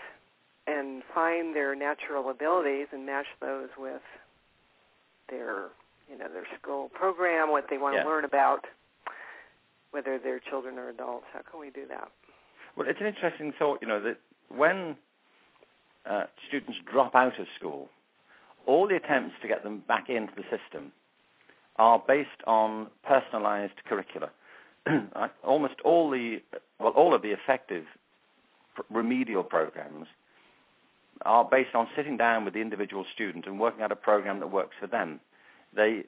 and 0.67 1.01
find 1.13 1.55
their 1.55 1.75
natural 1.75 2.29
abilities 2.29 2.87
and 2.91 3.05
match 3.05 3.25
those 3.39 3.69
with 3.77 4.01
their 5.29 5.69
you 6.09 6.17
know 6.17 6.27
their 6.31 6.45
school 6.59 6.89
program, 6.89 7.49
what 7.51 7.65
they 7.69 7.77
want 7.77 7.95
yeah. 7.95 8.03
to 8.03 8.09
learn 8.09 8.25
about, 8.25 8.65
whether 9.91 10.19
they're 10.19 10.39
children 10.39 10.77
or 10.77 10.89
adults. 10.89 11.25
How 11.33 11.41
can 11.49 11.59
we 11.59 11.69
do 11.69 11.87
that? 11.87 12.09
Well, 12.75 12.87
it's 12.87 12.99
an 12.99 13.07
interesting 13.07 13.53
thought, 13.57 13.79
you 13.81 13.87
know, 13.87 14.01
that 14.01 14.17
when 14.49 14.95
uh, 16.09 16.23
students 16.47 16.79
drop 16.91 17.15
out 17.15 17.39
of 17.39 17.47
school, 17.57 17.89
all 18.65 18.87
the 18.87 18.95
attempts 18.95 19.35
to 19.41 19.47
get 19.47 19.63
them 19.63 19.83
back 19.87 20.09
into 20.09 20.33
the 20.35 20.43
system 20.43 20.91
are 21.77 22.01
based 22.07 22.29
on 22.45 22.87
personalized 23.03 23.73
curricula. 23.87 24.29
Almost 25.43 25.75
all 25.83 26.09
the, 26.09 26.41
well, 26.79 26.91
all 26.91 27.13
of 27.13 27.21
the 27.21 27.31
effective 27.31 27.85
remedial 28.89 29.43
programs 29.43 30.07
are 31.23 31.45
based 31.45 31.75
on 31.75 31.87
sitting 31.95 32.17
down 32.17 32.45
with 32.45 32.53
the 32.53 32.61
individual 32.61 33.05
student 33.13 33.45
and 33.45 33.59
working 33.59 33.83
out 33.83 33.91
a 33.91 33.95
program 33.95 34.39
that 34.39 34.51
works 34.51 34.75
for 34.79 34.87
them. 34.87 35.19
They 35.75 36.03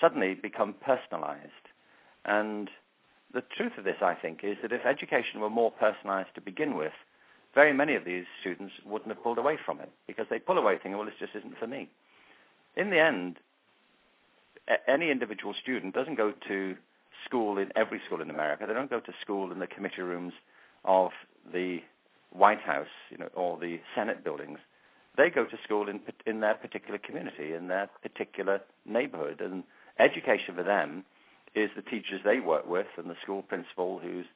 suddenly 0.00 0.34
become 0.34 0.74
personalized. 0.84 1.52
And 2.24 2.70
the 3.32 3.42
truth 3.56 3.72
of 3.78 3.84
this, 3.84 3.96
I 4.02 4.14
think, 4.14 4.40
is 4.42 4.56
that 4.62 4.72
if 4.72 4.84
education 4.84 5.40
were 5.40 5.50
more 5.50 5.70
personalized 5.70 6.34
to 6.34 6.40
begin 6.40 6.76
with, 6.76 6.92
very 7.54 7.72
many 7.72 7.94
of 7.94 8.04
these 8.04 8.24
students 8.40 8.74
wouldn't 8.84 9.10
have 9.10 9.22
pulled 9.22 9.38
away 9.38 9.58
from 9.64 9.80
it 9.80 9.90
because 10.06 10.26
they 10.30 10.38
pull 10.38 10.58
away 10.58 10.74
thinking, 10.74 10.96
well, 10.96 11.06
this 11.06 11.14
just 11.18 11.34
isn't 11.34 11.58
for 11.58 11.66
me. 11.66 11.88
In 12.76 12.90
the 12.90 13.00
end, 13.00 13.36
any 14.86 15.10
individual 15.10 15.54
student 15.60 15.94
doesn't 15.94 16.16
go 16.16 16.32
to 16.48 16.76
school 17.24 17.58
in 17.58 17.72
every 17.74 18.00
school 18.06 18.20
in 18.20 18.30
America. 18.30 18.64
They 18.66 18.74
don't 18.74 18.90
go 18.90 19.00
to 19.00 19.12
school 19.20 19.50
in 19.50 19.58
the 19.58 19.66
committee 19.66 20.02
rooms 20.02 20.34
of 20.84 21.10
the 21.52 21.80
White 22.30 22.60
House, 22.60 22.86
you 23.10 23.18
know, 23.18 23.28
or 23.34 23.58
the 23.58 23.80
Senate 23.94 24.22
buildings, 24.22 24.58
they 25.16 25.30
go 25.30 25.44
to 25.44 25.58
school 25.64 25.88
in 25.88 26.00
in 26.26 26.40
their 26.40 26.54
particular 26.54 26.98
community, 26.98 27.52
in 27.52 27.68
their 27.68 27.90
particular 28.02 28.60
neighborhood, 28.86 29.40
and 29.40 29.64
education 29.98 30.54
for 30.54 30.62
them 30.62 31.04
is 31.54 31.70
the 31.74 31.82
teachers 31.82 32.20
they 32.24 32.40
work 32.40 32.68
with 32.68 32.86
and 32.96 33.10
the 33.10 33.16
school 33.22 33.42
principal 33.42 33.98
who's 33.98 34.26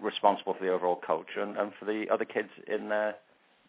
responsible 0.00 0.54
for 0.54 0.64
the 0.64 0.70
overall 0.70 0.96
culture 0.96 1.40
and, 1.40 1.56
and 1.56 1.72
for 1.78 1.84
the 1.84 2.06
other 2.12 2.24
kids 2.24 2.48
in 2.66 2.88
their 2.88 3.16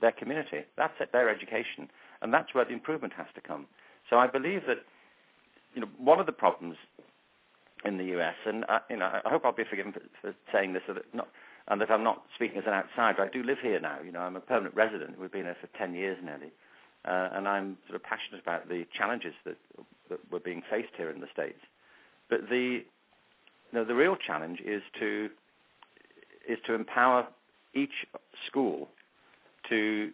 their 0.01 0.11
community. 0.11 0.65
That's 0.75 0.93
it, 0.99 1.11
their 1.13 1.29
education, 1.29 1.89
and 2.21 2.33
that's 2.33 2.53
where 2.53 2.65
the 2.65 2.73
improvement 2.73 3.13
has 3.15 3.27
to 3.35 3.41
come. 3.41 3.67
So 4.09 4.17
I 4.17 4.27
believe 4.27 4.61
that 4.67 4.79
you 5.73 5.81
know 5.81 5.87
one 5.97 6.19
of 6.19 6.25
the 6.25 6.31
problems 6.31 6.75
in 7.85 7.97
the 7.97 8.05
US, 8.17 8.35
and 8.45 8.65
I, 8.67 8.79
you 8.89 8.97
know 8.97 9.21
I 9.23 9.29
hope 9.29 9.45
I'll 9.45 9.51
be 9.53 9.63
forgiven 9.69 9.93
for, 9.93 10.01
for 10.21 10.35
saying 10.51 10.73
this, 10.73 10.83
so 10.87 10.93
that 10.93 11.05
not, 11.13 11.29
and 11.67 11.79
that 11.79 11.89
I'm 11.89 12.03
not 12.03 12.23
speaking 12.35 12.57
as 12.57 12.65
an 12.67 12.73
outsider. 12.73 13.23
I 13.23 13.29
do 13.29 13.43
live 13.43 13.59
here 13.61 13.79
now. 13.79 13.97
You 14.03 14.11
know, 14.11 14.19
I'm 14.19 14.35
a 14.35 14.41
permanent 14.41 14.75
resident. 14.75 15.19
We've 15.19 15.31
been 15.31 15.43
here 15.43 15.57
for 15.59 15.67
10 15.77 15.93
years 15.93 16.17
nearly, 16.23 16.51
uh, 17.05 17.29
and 17.33 17.47
I'm 17.47 17.77
sort 17.87 17.95
of 17.95 18.03
passionate 18.03 18.41
about 18.41 18.67
the 18.67 18.85
challenges 18.95 19.33
that, 19.45 19.57
that 20.09 20.19
we're 20.31 20.39
being 20.39 20.63
faced 20.69 20.93
here 20.97 21.09
in 21.09 21.21
the 21.21 21.27
states. 21.31 21.59
But 22.29 22.49
the 22.49 22.83
you 23.71 23.79
know, 23.79 23.85
the 23.85 23.95
real 23.95 24.15
challenge 24.15 24.59
is 24.63 24.83
to 24.99 25.29
is 26.47 26.57
to 26.65 26.73
empower 26.73 27.27
each 27.73 28.05
school 28.47 28.89
to 29.69 30.11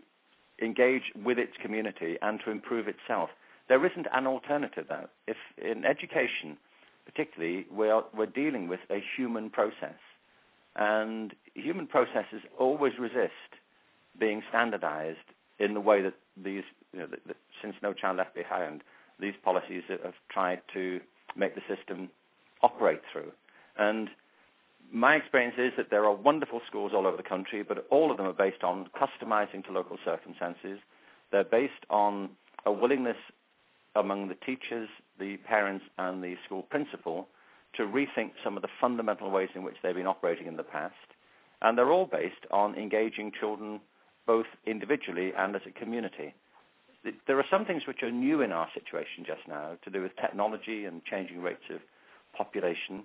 engage 0.62 1.12
with 1.24 1.38
its 1.38 1.54
community 1.62 2.18
and 2.22 2.40
to 2.46 2.52
improve 2.52 2.88
itself. 2.88 3.30
There 3.68 3.86
isn't 3.86 4.08
an 4.14 4.28
alternative 4.28 4.86
though. 4.90 5.08
If 5.28 5.38
in 5.58 5.86
education, 5.86 6.58
particularly, 7.06 7.66
we're, 7.72 8.04
we're 8.16 8.26
dealing 8.26 8.68
with 8.68 8.80
a 8.90 9.02
human 9.16 9.50
process, 9.50 9.98
and 10.76 11.34
human 11.56 11.88
processes 11.88 12.42
always 12.58 12.94
resist 13.00 13.58
being 14.20 14.44
standardized 14.50 15.18
in 15.60 15.74
the 15.74 15.82
way 15.82 16.02
that 16.02 16.14
these, 16.38 16.64
you 16.94 17.00
know, 17.00 17.08
that, 17.08 17.20
that 17.28 17.38
since 17.62 17.76
No 17.82 17.94
Child 17.94 18.18
Left 18.18 18.36
Behind, 18.36 18.82
these 19.20 19.34
policies 19.44 19.84
have 19.90 20.14
tried 20.30 20.62
to 20.74 21.00
make 21.36 21.56
the 21.56 21.62
system 21.74 22.10
operate 22.62 23.02
through. 23.12 23.32
And 23.78 24.10
my 24.92 25.16
experience 25.16 25.56
is 25.58 25.74
that 25.78 25.90
there 25.90 26.06
are 26.06 26.14
wonderful 26.14 26.62
schools 26.68 26.92
all 26.96 27.06
over 27.06 27.18
the 27.18 27.24
country, 27.24 27.64
but 27.64 27.86
all 27.90 28.12
of 28.12 28.18
them 28.18 28.26
are 28.26 28.34
based 28.34 28.64
on 28.64 28.90
customizing 28.96 29.66
to 29.66 29.72
local 29.72 29.98
circumstances. 30.04 30.80
They're 31.32 31.44
based 31.44 31.86
on 31.90 32.30
a 32.66 32.72
willingness 32.72 33.18
among 33.96 34.30
the 34.30 34.36
teachers, 34.36 34.90
the 35.20 35.38
parents, 35.38 35.86
and 35.98 36.24
the 36.24 36.36
school 36.46 36.64
principal 36.64 37.28
to 37.76 37.84
rethink 37.84 38.32
some 38.44 38.56
of 38.56 38.62
the 38.62 38.70
fundamental 38.82 39.30
ways 39.30 39.50
in 39.54 39.64
which 39.64 39.76
they've 39.84 39.96
been 39.96 40.08
operating 40.08 40.48
in 40.48 40.58
the 40.58 40.64
past. 40.64 40.96
And 41.62 41.78
they're 41.78 41.92
all 41.92 42.06
based 42.06 42.46
on 42.52 42.76
engaging 42.76 43.32
children 43.38 43.80
both 44.26 44.48
individually 44.66 45.34
and 45.38 45.56
as 45.56 45.62
a 45.68 45.72
community. 45.72 46.34
There 47.28 47.40
are 47.40 47.46
some 47.50 47.66
things 47.66 47.84
which 47.88 48.04
are 48.04 48.12
new 48.12 48.42
in 48.42 48.52
our 48.52 48.68
situation 48.74 49.24
just 49.26 49.48
now 49.48 49.78
to 49.84 49.90
do 49.90 50.02
with 50.02 50.16
technology 50.18 50.86
and 50.86 51.04
changing 51.06 51.42
rates 51.42 51.64
of 51.70 51.80
population. 52.36 53.04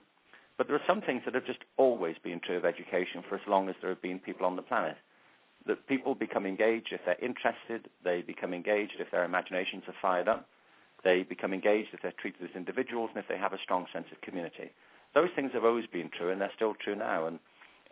But 0.56 0.68
there 0.68 0.76
are 0.76 0.86
some 0.86 1.00
things 1.00 1.22
that 1.24 1.34
have 1.34 1.46
just 1.46 1.64
always 1.76 2.16
been 2.22 2.40
true 2.40 2.56
of 2.56 2.64
education 2.64 3.24
for 3.28 3.34
as 3.34 3.40
long 3.46 3.68
as 3.68 3.74
there 3.80 3.90
have 3.90 4.02
been 4.02 4.18
people 4.18 4.46
on 4.46 4.56
the 4.56 4.62
planet. 4.62 4.96
That 5.66 5.86
people 5.88 6.14
become 6.14 6.46
engaged 6.46 6.92
if 6.92 7.00
they're 7.04 7.22
interested, 7.22 7.88
they 8.04 8.22
become 8.22 8.52
engaged 8.52 8.94
if 8.98 9.10
their 9.10 9.24
imaginations 9.24 9.84
are 9.88 9.94
fired 10.00 10.28
up, 10.28 10.48
they 11.02 11.22
become 11.22 11.52
engaged 11.52 11.88
if 11.92 12.02
they're 12.02 12.12
treated 12.12 12.42
as 12.42 12.54
individuals 12.54 13.10
and 13.14 13.22
if 13.22 13.28
they 13.28 13.38
have 13.38 13.52
a 13.52 13.58
strong 13.58 13.86
sense 13.92 14.06
of 14.12 14.20
community. 14.20 14.70
Those 15.14 15.30
things 15.34 15.52
have 15.54 15.64
always 15.64 15.86
been 15.86 16.10
true 16.10 16.30
and 16.30 16.40
they're 16.40 16.52
still 16.54 16.74
true 16.74 16.94
now. 16.94 17.26
And 17.26 17.38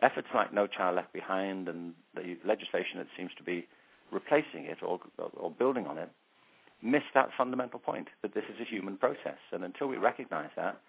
efforts 0.01 0.27
like 0.33 0.53
No 0.53 0.67
Child 0.67 0.97
Left 0.97 1.13
Behind 1.13 1.67
and 1.67 1.93
the 2.15 2.37
legislation 2.45 2.97
that 2.97 3.07
seems 3.17 3.31
to 3.37 3.43
be 3.43 3.67
replacing 4.11 4.65
it 4.65 4.77
or, 4.83 4.99
or 5.17 5.51
building 5.51 5.87
on 5.87 5.97
it 5.97 6.09
miss 6.83 7.03
that 7.13 7.29
fundamental 7.37 7.79
point 7.79 8.09
that 8.21 8.33
this 8.33 8.43
is 8.53 8.59
a 8.59 8.69
human 8.69 8.97
process. 8.97 9.39
And 9.51 9.63
until 9.63 9.87
we 9.87 9.95
recognize 9.97 10.49
that, 10.57 10.79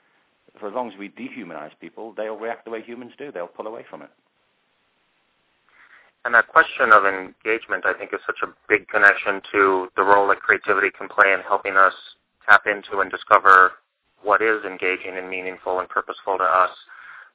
for 0.58 0.68
as 0.68 0.74
long 0.74 0.90
as 0.90 0.98
we 0.98 1.08
dehumanize 1.08 1.72
people, 1.80 2.14
they'll 2.16 2.36
react 2.36 2.64
the 2.64 2.70
way 2.70 2.82
humans 2.82 3.12
do. 3.18 3.32
They'll 3.32 3.46
pull 3.46 3.66
away 3.66 3.84
from 3.88 4.02
it. 4.02 4.10
And 6.24 6.34
that 6.34 6.48
question 6.48 6.90
of 6.92 7.04
engagement, 7.04 7.84
I 7.84 7.92
think, 7.92 8.14
is 8.14 8.20
such 8.24 8.40
a 8.42 8.48
big 8.68 8.88
connection 8.88 9.42
to 9.52 9.88
the 9.94 10.02
role 10.02 10.26
that 10.28 10.40
creativity 10.40 10.88
can 10.96 11.08
play 11.08 11.32
in 11.32 11.40
helping 11.40 11.76
us 11.76 11.92
tap 12.48 12.62
into 12.66 13.00
and 13.00 13.10
discover 13.10 13.72
what 14.22 14.40
is 14.40 14.64
engaging 14.64 15.18
and 15.18 15.28
meaningful 15.28 15.80
and 15.80 15.88
purposeful 15.88 16.38
to 16.38 16.44
us, 16.44 16.70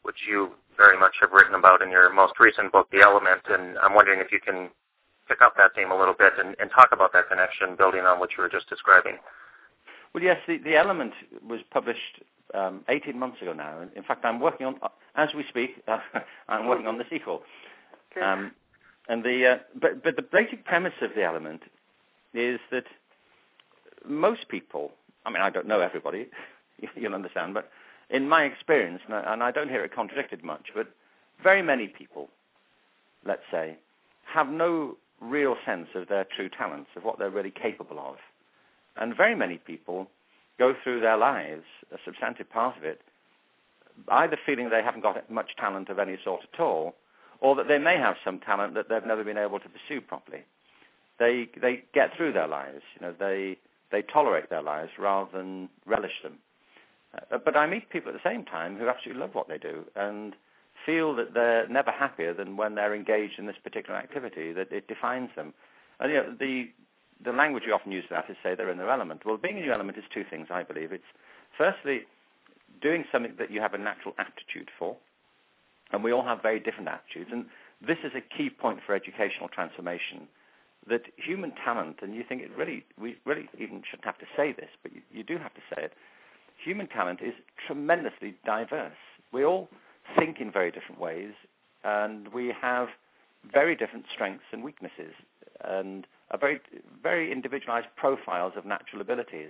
which 0.02 0.18
you 0.28 0.50
very 0.76 0.98
much 0.98 1.14
have 1.22 1.32
written 1.32 1.54
about 1.54 1.84
in 1.84 1.92
your 1.92 2.12
most 2.12 2.34
recent 2.40 2.72
book, 2.72 2.90
The 2.92 3.02
Element. 3.02 3.42
And 3.48 3.78
I'm 3.78 3.94
wondering 3.94 4.22
if 4.22 4.32
you 4.32 4.40
can 4.40 4.70
pick 5.28 5.42
up 5.42 5.54
that 5.58 5.76
theme 5.76 5.92
a 5.92 5.98
little 5.98 6.16
bit 6.18 6.34
and, 6.40 6.56
and 6.60 6.72
talk 6.72 6.90
about 6.92 7.14
that 7.14 7.30
connection, 7.30 7.76
building 7.78 8.02
on 8.02 8.18
what 8.20 8.32
you 8.36 8.42
were 8.42 8.50
just 8.50 8.68
describing. 8.70 9.18
Well, 10.14 10.24
yes, 10.24 10.38
the, 10.48 10.58
the 10.58 10.76
Element 10.76 11.14
was 11.48 11.62
published 11.70 12.22
um, 12.54 12.82
18 12.90 13.18
months 13.18 13.42
ago 13.42 13.54
now. 13.54 13.88
In 13.96 14.04
fact, 14.04 14.26
I'm 14.26 14.40
working 14.40 14.66
on, 14.66 14.76
as 15.16 15.30
we 15.36 15.44
speak, 15.48 15.84
I'm 16.50 16.68
working 16.68 16.88
on 16.88 16.98
the 16.98 17.06
sequel. 17.10 17.44
Um, 18.22 18.52
and 19.08 19.24
the, 19.24 19.46
uh, 19.46 19.58
but, 19.80 20.04
but 20.04 20.16
the 20.16 20.22
basic 20.22 20.66
premise 20.66 20.94
of 21.02 21.12
the 21.16 21.24
Element 21.24 21.62
is 22.34 22.60
that 22.72 22.86
most 24.08 24.48
people, 24.50 24.92
I 25.26 25.30
mean, 25.30 25.42
I 25.42 25.50
don't 25.50 25.68
know 25.68 25.80
everybody, 25.80 26.28
you'll 26.96 27.16
understand, 27.16 27.54
but 27.54 27.70
in 28.10 28.28
my 28.28 28.44
experience, 28.44 29.02
and 29.08 29.44
I 29.44 29.52
don't 29.52 29.70
hear 29.70 29.84
it 29.84 29.94
contradicted 29.94 30.44
much, 30.44 30.68
but 30.74 30.88
very 31.44 31.62
many 31.62 31.88
people, 31.88 32.30
let's 33.26 33.44
say, 33.52 33.78
have 34.26 34.50
no 34.50 34.98
real 35.22 35.56
sense 35.66 35.88
of 35.96 36.08
their 36.08 36.26
true 36.36 36.50
talents, 36.50 36.90
of 36.96 37.04
what 37.04 37.20
they're 37.20 37.30
really 37.30 37.52
capable 37.52 38.00
of. 38.00 38.16
And 39.00 39.16
very 39.16 39.34
many 39.34 39.58
people 39.58 40.08
go 40.60 40.76
through 40.84 41.00
their 41.00 41.18
lives, 41.18 41.64
a 41.92 41.98
substantive 42.06 42.50
part 42.50 42.78
of 42.78 42.84
it, 42.84 43.02
either 44.10 44.38
feeling 44.46 44.70
they 44.70 44.84
haven't 44.84 45.02
got 45.02 45.30
much 45.32 45.56
talent 45.58 45.90
of 45.90 45.98
any 45.98 46.18
sort 46.24 46.42
at 46.54 46.60
all, 46.60 46.96
or 47.42 47.56
that 47.56 47.68
they 47.68 47.78
may 47.80 47.98
have 47.98 48.18
some 48.24 48.40
talent 48.40 48.74
that 48.76 48.90
they've 48.90 49.06
never 49.06 49.24
been 49.24 49.38
able 49.38 49.60
to 49.60 49.70
pursue 49.70 50.02
properly. 50.02 50.44
They 51.18 51.50
they 51.60 51.84
get 51.94 52.16
through 52.16 52.34
their 52.34 52.48
lives, 52.48 52.82
you 52.96 53.02
know, 53.06 53.14
they 53.18 53.58
they 53.92 54.02
tolerate 54.02 54.50
their 54.50 54.62
lives 54.62 54.92
rather 55.00 55.30
than 55.36 55.70
relish 55.86 56.22
them. 56.22 56.38
Uh, 57.32 57.38
but 57.44 57.56
I 57.58 57.66
meet 57.66 57.90
people 57.90 58.10
at 58.10 58.22
the 58.22 58.30
same 58.30 58.46
time 58.46 58.78
who 58.78 58.88
absolutely 58.88 59.22
love 59.22 59.34
what 59.34 59.48
they 59.48 59.58
do 59.58 59.86
and 59.96 60.36
feel 60.86 61.16
that 61.16 61.34
they're 61.34 61.68
never 61.68 61.92
happier 61.92 62.34
than 62.34 62.56
when 62.56 62.76
they're 62.76 62.94
engaged 62.96 63.40
in 63.40 63.48
this 63.48 63.58
particular 63.64 63.98
activity, 63.98 64.54
that 64.54 64.72
it 64.72 64.88
defines 64.88 65.30
them. 65.36 65.54
And 66.00 66.12
you 66.12 66.18
know, 66.18 66.36
the 66.40 66.70
the 67.24 67.32
language 67.32 67.64
we 67.66 67.72
often 67.72 67.92
use 67.92 68.06
for 68.08 68.16
that 68.16 68.30
is 68.30 68.38
say 68.42 68.56
they're 68.56 68.72
in 68.72 68.78
their 68.78 68.90
element. 68.90 69.26
Well, 69.26 69.38
being 69.38 69.58
in 69.58 69.64
your 69.64 69.74
element 69.74 69.98
is 69.98 70.04
two 70.14 70.24
things, 70.30 70.48
I 70.50 70.64
believe. 70.64 70.92
It's 70.92 71.04
firstly 71.58 72.02
doing 72.82 73.04
something 73.12 73.34
that 73.38 73.52
you 73.52 73.60
have 73.62 73.74
a 73.74 73.78
natural 73.78 74.14
aptitude 74.18 74.70
for, 74.78 74.96
and 75.92 76.04
we 76.04 76.14
all 76.14 76.24
have 76.24 76.42
very 76.42 76.60
different 76.60 76.88
aptitudes. 76.88 77.30
And 77.34 77.46
this 77.86 77.98
is 78.04 78.12
a 78.16 78.22
key 78.22 78.50
point 78.50 78.80
for 78.86 78.96
educational 78.96 79.50
transformation, 79.50 80.28
that 80.88 81.02
human 81.18 81.52
talent, 81.64 81.98
and 82.02 82.16
you 82.16 82.24
think 82.28 82.42
it 82.42 82.52
really, 82.58 82.86
we 83.00 83.18
really 83.26 83.50
even 83.58 83.84
shouldn't 83.90 84.06
have 84.06 84.18
to 84.20 84.26
say 84.38 84.54
this, 84.54 84.70
but 84.82 84.94
you, 84.94 85.02
you 85.12 85.24
do 85.24 85.38
have 85.38 85.54
to 85.54 85.62
say 85.76 85.84
it, 85.84 85.94
human 86.64 86.88
talent 86.88 87.20
is 87.22 87.34
tremendously 87.66 88.36
diverse. 88.46 88.94
We 89.32 89.44
all 89.44 89.70
think 90.18 90.40
in 90.40 90.52
very 90.52 90.72
different 90.72 91.00
ways, 91.00 91.34
and 91.84 92.30
we 92.34 92.54
have 92.62 92.90
very 93.52 93.76
different 93.76 94.06
strengths 94.12 94.46
and 94.52 94.64
weaknesses. 94.64 95.14
And 95.64 96.08
are 96.32 96.40
very, 96.40 96.60
very 97.02 97.32
individualized 97.32 97.88
profiles 97.96 98.54
of 98.56 98.66
natural 98.66 99.02
abilities. 99.02 99.50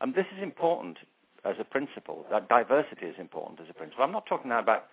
And 0.00 0.14
this 0.14 0.26
is 0.36 0.42
important 0.42 0.98
as 1.44 1.56
a 1.58 1.64
principle. 1.64 2.26
That 2.30 2.48
diversity 2.48 3.06
is 3.06 3.16
important 3.18 3.60
as 3.60 3.66
a 3.68 3.74
principle. 3.74 4.04
I'm 4.04 4.12
not 4.12 4.26
talking 4.26 4.50
now 4.50 4.60
about 4.60 4.86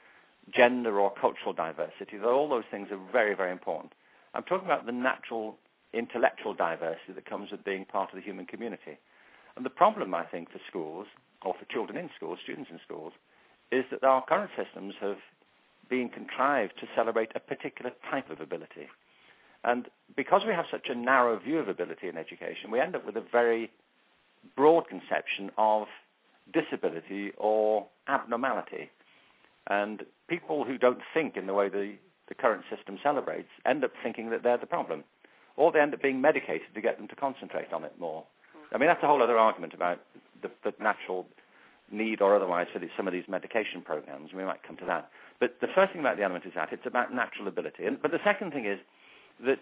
gender 0.53 0.99
or 0.99 1.13
cultural 1.13 1.53
diversity, 1.53 2.17
though 2.17 2.35
all 2.35 2.49
those 2.49 2.63
things 2.71 2.89
are 2.91 2.99
very, 3.11 3.35
very 3.35 3.51
important. 3.51 3.93
I'm 4.33 4.43
talking 4.43 4.65
about 4.65 4.85
the 4.85 4.91
natural 4.91 5.57
intellectual 5.93 6.53
diversity 6.53 7.13
that 7.13 7.25
comes 7.25 7.51
with 7.51 7.63
being 7.63 7.85
part 7.85 8.09
of 8.09 8.15
the 8.15 8.21
human 8.21 8.45
community. 8.45 8.97
And 9.55 9.65
the 9.65 9.69
problem, 9.69 10.13
I 10.13 10.23
think, 10.23 10.51
for 10.51 10.59
schools, 10.67 11.07
or 11.43 11.53
for 11.53 11.65
children 11.65 11.97
in 11.97 12.09
schools, 12.15 12.39
students 12.43 12.69
in 12.71 12.79
schools, 12.85 13.13
is 13.71 13.85
that 13.91 14.03
our 14.03 14.23
current 14.25 14.51
systems 14.57 14.93
have 15.01 15.17
been 15.89 16.09
contrived 16.09 16.73
to 16.79 16.87
celebrate 16.95 17.31
a 17.35 17.39
particular 17.39 17.91
type 18.09 18.29
of 18.29 18.39
ability. 18.39 18.87
And 19.63 19.87
because 20.15 20.41
we 20.45 20.53
have 20.53 20.65
such 20.71 20.87
a 20.89 20.95
narrow 20.95 21.37
view 21.39 21.59
of 21.59 21.67
ability 21.67 22.07
in 22.07 22.17
education, 22.17 22.71
we 22.71 22.79
end 22.79 22.95
up 22.95 23.05
with 23.05 23.15
a 23.15 23.23
very 23.31 23.71
broad 24.55 24.87
conception 24.87 25.51
of 25.57 25.87
disability 26.51 27.31
or 27.37 27.85
abnormality. 28.07 28.89
And 29.67 30.03
people 30.27 30.65
who 30.65 30.77
don't 30.77 31.01
think 31.13 31.37
in 31.37 31.45
the 31.45 31.53
way 31.53 31.69
the, 31.69 31.93
the 32.27 32.35
current 32.35 32.63
system 32.75 32.97
celebrates 33.03 33.49
end 33.65 33.83
up 33.83 33.91
thinking 34.01 34.31
that 34.31 34.43
they're 34.43 34.57
the 34.57 34.65
problem. 34.65 35.03
Or 35.57 35.71
they 35.71 35.79
end 35.79 35.93
up 35.93 36.01
being 36.01 36.21
medicated 36.21 36.73
to 36.73 36.81
get 36.81 36.97
them 36.97 37.07
to 37.09 37.15
concentrate 37.15 37.71
on 37.71 37.83
it 37.83 37.93
more. 37.99 38.23
I 38.73 38.77
mean, 38.77 38.87
that's 38.87 39.03
a 39.03 39.07
whole 39.07 39.21
other 39.21 39.37
argument 39.37 39.73
about 39.73 39.99
the, 40.41 40.49
the 40.63 40.73
natural 40.81 41.27
need 41.91 42.21
or 42.21 42.35
otherwise 42.35 42.67
for 42.71 42.81
some 42.95 43.05
of 43.05 43.13
these 43.13 43.25
medication 43.27 43.81
programs. 43.81 44.33
We 44.33 44.43
might 44.43 44.63
come 44.63 44.77
to 44.77 44.85
that. 44.85 45.09
But 45.39 45.57
the 45.59 45.67
first 45.75 45.91
thing 45.91 46.01
about 46.01 46.17
the 46.17 46.23
element 46.23 46.45
is 46.45 46.53
that 46.55 46.71
it's 46.71 46.85
about 46.85 47.13
natural 47.13 47.47
ability. 47.47 47.85
And, 47.85 48.01
but 48.01 48.11
the 48.11 48.19
second 48.23 48.53
thing 48.53 48.65
is 48.65 48.79
that 49.45 49.59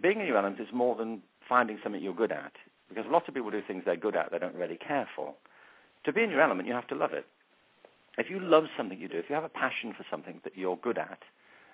being 0.00 0.20
in 0.20 0.26
your 0.26 0.38
element 0.38 0.60
is 0.60 0.68
more 0.72 0.96
than 0.96 1.22
finding 1.48 1.78
something 1.82 2.02
you're 2.02 2.14
good 2.14 2.32
at, 2.32 2.52
because 2.88 3.04
lots 3.10 3.28
of 3.28 3.34
people 3.34 3.50
do 3.50 3.62
things 3.66 3.82
they're 3.84 3.96
good 3.96 4.16
at 4.16 4.30
they 4.30 4.38
don't 4.38 4.54
really 4.54 4.78
care 4.78 5.08
for. 5.14 5.34
To 6.04 6.12
be 6.12 6.22
in 6.22 6.30
your 6.30 6.40
element, 6.40 6.68
you 6.68 6.74
have 6.74 6.88
to 6.88 6.94
love 6.94 7.12
it. 7.12 7.26
If 8.18 8.28
you 8.28 8.40
love 8.40 8.64
something 8.76 8.98
you 8.98 9.08
do, 9.08 9.18
if 9.18 9.28
you 9.28 9.34
have 9.34 9.44
a 9.44 9.48
passion 9.48 9.94
for 9.96 10.04
something 10.10 10.40
that 10.44 10.56
you're 10.56 10.76
good 10.76 10.98
at, 10.98 11.20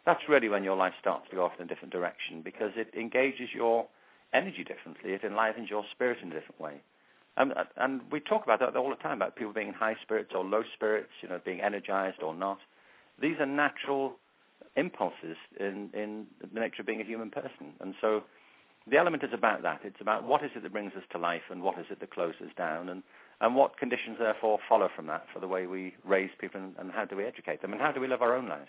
that's 0.06 0.28
really 0.28 0.48
when 0.48 0.64
your 0.64 0.76
life 0.76 0.94
starts 1.00 1.28
to 1.30 1.36
go 1.36 1.44
off 1.44 1.52
in 1.58 1.64
a 1.64 1.68
different 1.68 1.92
direction 1.92 2.42
because 2.42 2.72
it 2.76 2.94
engages 2.94 3.48
your 3.52 3.86
energy 4.32 4.64
differently. 4.64 5.12
It 5.12 5.24
enlivens 5.24 5.68
your 5.68 5.84
spirit 5.90 6.18
in 6.22 6.30
a 6.30 6.34
different 6.34 6.60
way. 6.60 6.80
Um, 7.36 7.52
and 7.76 8.00
we 8.10 8.20
talk 8.20 8.44
about 8.44 8.60
that 8.60 8.76
all 8.76 8.90
the 8.90 8.96
time 8.96 9.18
about 9.18 9.36
people 9.36 9.52
being 9.52 9.68
in 9.68 9.74
high 9.74 9.96
spirits 10.02 10.32
or 10.34 10.44
low 10.44 10.62
spirits, 10.74 11.10
you 11.22 11.28
know, 11.28 11.40
being 11.44 11.60
energized 11.60 12.22
or 12.22 12.34
not. 12.34 12.58
These 13.20 13.36
are 13.38 13.46
natural 13.46 14.16
impulses 14.78 15.36
in, 15.58 15.90
in 15.92 16.26
the 16.40 16.60
nature 16.60 16.80
of 16.82 16.86
being 16.86 17.00
a 17.00 17.04
human 17.04 17.30
person. 17.30 17.74
And 17.80 17.94
so 18.00 18.22
the 18.90 18.96
element 18.96 19.22
is 19.22 19.30
about 19.32 19.62
that. 19.62 19.80
It's 19.84 20.00
about 20.00 20.24
what 20.24 20.44
is 20.44 20.50
it 20.54 20.62
that 20.62 20.72
brings 20.72 20.92
us 20.94 21.02
to 21.12 21.18
life 21.18 21.42
and 21.50 21.62
what 21.62 21.78
is 21.78 21.86
it 21.90 22.00
that 22.00 22.10
closes 22.10 22.50
down 22.56 22.88
and, 22.88 23.02
and 23.40 23.54
what 23.54 23.76
conditions 23.76 24.16
therefore 24.18 24.58
follow 24.68 24.88
from 24.94 25.06
that 25.06 25.26
for 25.32 25.40
the 25.40 25.48
way 25.48 25.66
we 25.66 25.94
raise 26.04 26.30
people 26.38 26.60
and, 26.60 26.74
and 26.78 26.92
how 26.92 27.04
do 27.04 27.16
we 27.16 27.24
educate 27.24 27.60
them 27.60 27.72
and 27.72 27.80
how 27.80 27.92
do 27.92 28.00
we 28.00 28.08
live 28.08 28.22
our 28.22 28.36
own 28.36 28.48
lives. 28.48 28.68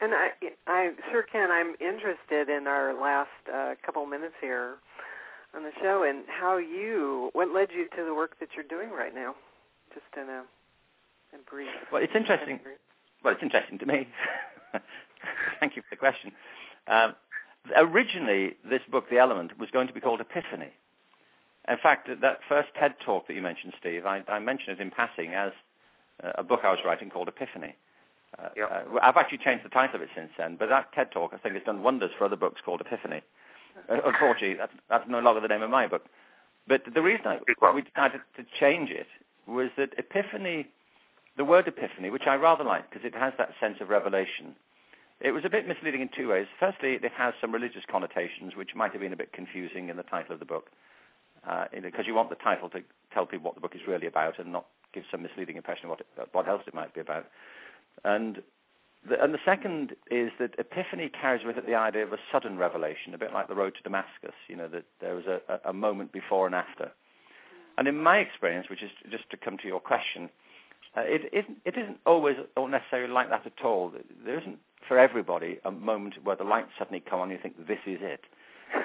And 0.00 0.12
I, 0.14 0.28
I 0.68 0.90
Sir 1.10 1.24
Ken. 1.30 1.50
I'm 1.50 1.74
interested 1.80 2.48
in 2.48 2.68
our 2.68 2.94
last 2.94 3.28
uh, 3.52 3.74
couple 3.84 4.06
minutes 4.06 4.34
here 4.40 4.76
on 5.56 5.64
the 5.64 5.72
show 5.82 6.04
and 6.08 6.24
how 6.28 6.56
you, 6.56 7.30
what 7.32 7.48
led 7.52 7.68
you 7.74 7.88
to 7.96 8.04
the 8.04 8.14
work 8.14 8.38
that 8.38 8.50
you're 8.54 8.64
doing 8.64 8.90
right 8.90 9.14
now, 9.14 9.34
just 9.92 10.06
in 10.16 10.28
a, 10.28 10.44
in 11.32 11.40
brief. 11.48 11.68
Well, 11.92 12.02
it's 12.02 12.14
interesting. 12.14 12.60
Well, 13.22 13.34
it's 13.34 13.42
interesting 13.42 13.78
to 13.78 13.86
me. 13.86 14.08
Thank 15.60 15.76
you 15.76 15.82
for 15.82 15.88
the 15.90 15.96
question. 15.96 16.32
Um, 16.86 17.14
originally, 17.76 18.56
this 18.68 18.82
book, 18.90 19.10
The 19.10 19.18
Element, 19.18 19.58
was 19.58 19.70
going 19.70 19.88
to 19.88 19.94
be 19.94 20.00
called 20.00 20.20
Epiphany. 20.20 20.72
In 21.68 21.76
fact, 21.82 22.08
that 22.20 22.38
first 22.48 22.68
TED 22.78 22.94
talk 23.04 23.26
that 23.26 23.34
you 23.34 23.42
mentioned, 23.42 23.74
Steve, 23.78 24.06
I, 24.06 24.22
I 24.28 24.38
mentioned 24.38 24.78
it 24.78 24.82
in 24.82 24.90
passing 24.90 25.34
as 25.34 25.52
uh, 26.22 26.32
a 26.36 26.42
book 26.42 26.60
I 26.64 26.70
was 26.70 26.78
writing 26.84 27.10
called 27.10 27.28
Epiphany. 27.28 27.76
Uh, 28.38 28.48
yep. 28.56 28.70
uh, 28.70 28.98
I've 29.02 29.16
actually 29.16 29.38
changed 29.38 29.64
the 29.64 29.70
title 29.70 29.96
of 29.96 30.02
it 30.02 30.08
since 30.14 30.30
then, 30.38 30.56
but 30.58 30.68
that 30.68 30.92
TED 30.92 31.10
Talk 31.10 31.32
I 31.34 31.38
think 31.38 31.54
has 31.54 31.64
done 31.64 31.82
wonders 31.82 32.10
for 32.16 32.24
other 32.24 32.36
books 32.36 32.60
called 32.64 32.80
Epiphany. 32.80 33.22
Uh, 33.88 33.98
unfortunately, 34.04 34.54
that's, 34.54 34.72
that's 34.88 35.08
no 35.08 35.20
longer 35.20 35.40
the 35.40 35.48
name 35.48 35.62
of 35.62 35.70
my 35.70 35.86
book. 35.86 36.06
But 36.66 36.82
the 36.92 37.02
reason 37.02 37.26
I, 37.26 37.38
we 37.74 37.82
decided 37.82 38.20
to 38.36 38.44
change 38.58 38.90
it 38.90 39.06
was 39.46 39.70
that 39.76 39.94
Epiphany, 39.98 40.68
the 41.38 41.44
word 41.44 41.66
Epiphany, 41.66 42.10
which 42.10 42.26
I 42.26 42.34
rather 42.34 42.64
like 42.64 42.90
because 42.90 43.06
it 43.06 43.14
has 43.14 43.32
that 43.38 43.52
sense 43.60 43.78
of 43.80 43.88
revelation, 43.88 44.56
it 45.20 45.30
was 45.30 45.44
a 45.44 45.48
bit 45.48 45.66
misleading 45.66 46.02
in 46.02 46.10
two 46.14 46.28
ways. 46.28 46.46
Firstly, 46.60 46.94
it 46.94 47.12
has 47.16 47.32
some 47.40 47.52
religious 47.52 47.84
connotations, 47.90 48.54
which 48.56 48.74
might 48.74 48.92
have 48.92 49.00
been 49.00 49.12
a 49.12 49.16
bit 49.16 49.32
confusing 49.32 49.88
in 49.88 49.96
the 49.96 50.02
title 50.02 50.34
of 50.34 50.40
the 50.40 50.44
book, 50.44 50.70
because 51.42 52.00
uh, 52.00 52.06
you 52.06 52.14
want 52.14 52.28
the 52.28 52.36
title 52.36 52.68
to 52.70 52.82
tell 53.14 53.24
people 53.24 53.46
what 53.46 53.54
the 53.54 53.60
book 53.60 53.74
is 53.74 53.80
really 53.86 54.06
about 54.06 54.38
and 54.38 54.52
not 54.52 54.66
give 54.92 55.04
some 55.10 55.22
misleading 55.22 55.56
impression 55.56 55.86
of 55.86 55.90
what, 55.90 56.00
it, 56.00 56.28
what 56.32 56.48
else 56.48 56.62
it 56.66 56.74
might 56.74 56.92
be 56.92 57.00
about. 57.00 57.26
And 58.04 58.42
the, 59.08 59.22
and 59.22 59.32
the 59.32 59.38
second 59.44 59.94
is 60.10 60.30
that 60.38 60.54
Epiphany 60.58 61.08
carries 61.08 61.44
with 61.44 61.56
it 61.56 61.66
the 61.66 61.74
idea 61.74 62.04
of 62.04 62.12
a 62.12 62.18
sudden 62.32 62.58
revelation, 62.58 63.14
a 63.14 63.18
bit 63.18 63.32
like 63.32 63.48
the 63.48 63.54
road 63.54 63.74
to 63.76 63.82
Damascus, 63.82 64.34
you 64.48 64.56
know, 64.56 64.68
that 64.68 64.84
there 65.00 65.14
was 65.14 65.26
a, 65.26 65.40
a 65.64 65.72
moment 65.72 66.12
before 66.12 66.46
and 66.46 66.54
after. 66.54 66.90
And 67.76 67.86
in 67.86 68.02
my 68.02 68.18
experience, 68.18 68.68
which 68.68 68.82
is 68.82 68.90
just 69.10 69.30
to 69.30 69.36
come 69.36 69.56
to 69.58 69.68
your 69.68 69.80
question, 69.80 70.30
uh, 70.96 71.02
it, 71.04 71.28
it, 71.32 71.44
it 71.64 71.76
isn't 71.76 71.98
always 72.06 72.36
or 72.56 72.68
necessarily 72.68 73.12
like 73.12 73.30
that 73.30 73.46
at 73.46 73.64
all. 73.64 73.92
There 74.24 74.38
isn't 74.38 74.58
for 74.86 74.98
everybody 74.98 75.58
a 75.64 75.70
moment 75.70 76.14
where 76.24 76.36
the 76.36 76.44
lights 76.44 76.70
suddenly 76.78 77.00
come 77.00 77.20
on 77.20 77.30
and 77.30 77.38
you 77.38 77.42
think, 77.42 77.66
this 77.66 77.78
is 77.86 77.98
it. 78.00 78.20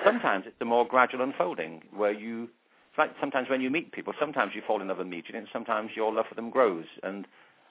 Sometimes 0.06 0.46
it's 0.48 0.56
a 0.62 0.66
more 0.66 0.86
gradual 0.86 1.22
unfolding 1.22 1.82
where 1.96 2.12
you, 2.12 2.50
like 2.98 3.12
sometimes 3.20 3.50
when 3.50 3.62
you 3.62 3.70
meet 3.70 3.92
people, 3.92 4.14
sometimes 4.20 4.52
you 4.54 4.62
fall 4.66 4.82
in 4.82 4.88
love 4.90 5.00
immediately 5.00 5.40
and 5.40 5.48
sometimes 5.52 5.92
your 5.96 6.14
love 6.14 6.26
for 6.28 6.36
them 6.36 6.50
grows. 6.50 6.86
And 7.04 7.26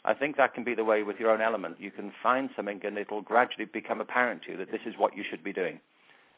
I 0.04 0.14
think 0.14 0.36
that 0.36 0.54
can 0.54 0.64
be 0.64 0.74
the 0.74 0.84
way 0.84 1.02
with 1.02 1.20
your 1.20 1.30
own 1.30 1.40
element. 1.40 1.76
You 1.78 1.90
can 1.90 2.12
find 2.22 2.50
something 2.56 2.80
and 2.84 2.98
it'll 2.98 3.22
gradually 3.22 3.66
become 3.66 4.00
apparent 4.00 4.42
to 4.44 4.52
you 4.52 4.56
that 4.58 4.72
this 4.72 4.80
is 4.86 4.94
what 4.96 5.16
you 5.16 5.24
should 5.28 5.44
be 5.44 5.52
doing. 5.52 5.78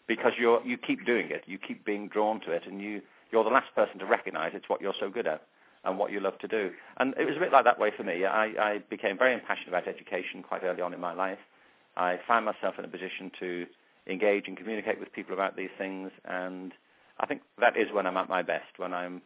Because 0.07 0.33
you're, 0.38 0.62
you 0.66 0.76
keep 0.76 1.07
doing 1.07 1.30
it, 1.30 1.44
you 1.46 1.59
keep 1.59 1.85
being 1.85 2.09
drawn 2.09 2.38
to 2.42 2.50
it, 2.50 2.64
and 2.66 2.83
you, 2.83 3.00
you're 3.33 3.42
the 3.42 3.48
last 3.48 3.74
person 3.74 3.98
to 4.00 4.04
recognize 4.04 4.52
it's 4.54 4.68
what 4.68 4.83
you're 4.83 4.94
so 5.00 5.09
good 5.09 5.26
at 5.26 5.42
and 5.85 5.99
what 5.99 6.11
you 6.12 6.20
love 6.20 6.38
to 6.38 6.49
do. 6.49 6.70
And 6.99 7.14
it 7.18 7.25
was 7.25 7.37
a 7.37 7.40
bit 7.40 7.53
like 7.53 7.64
that 7.64 7.79
way 7.79 7.90
for 7.97 8.05
me. 8.05 8.25
I, 8.25 8.44
I 8.59 8.79
became 8.90 9.18
very 9.18 9.35
impassioned 9.35 9.68
about 9.68 9.87
education 9.87 10.42
quite 10.42 10.62
early 10.62 10.81
on 10.81 10.94
in 10.94 11.01
my 11.01 11.12
life. 11.12 11.38
I 11.97 12.18
found 12.27 12.44
myself 12.44 12.75
in 12.79 12.85
a 12.85 12.88
position 12.88 13.31
to 13.40 13.66
engage 14.09 14.49
and 14.49 14.57
communicate 14.57 14.99
with 14.99 15.12
people 15.12 15.35
about 15.35 15.57
these 15.57 15.70
things, 15.79 16.11
and 16.25 16.73
I 17.20 17.27
think 17.27 17.42
that 17.61 17.77
is 17.77 17.92
when 17.92 18.07
I'm 18.07 18.16
at 18.16 18.29
my 18.29 18.42
best, 18.42 18.79
when 18.79 18.92
I'm 18.92 19.23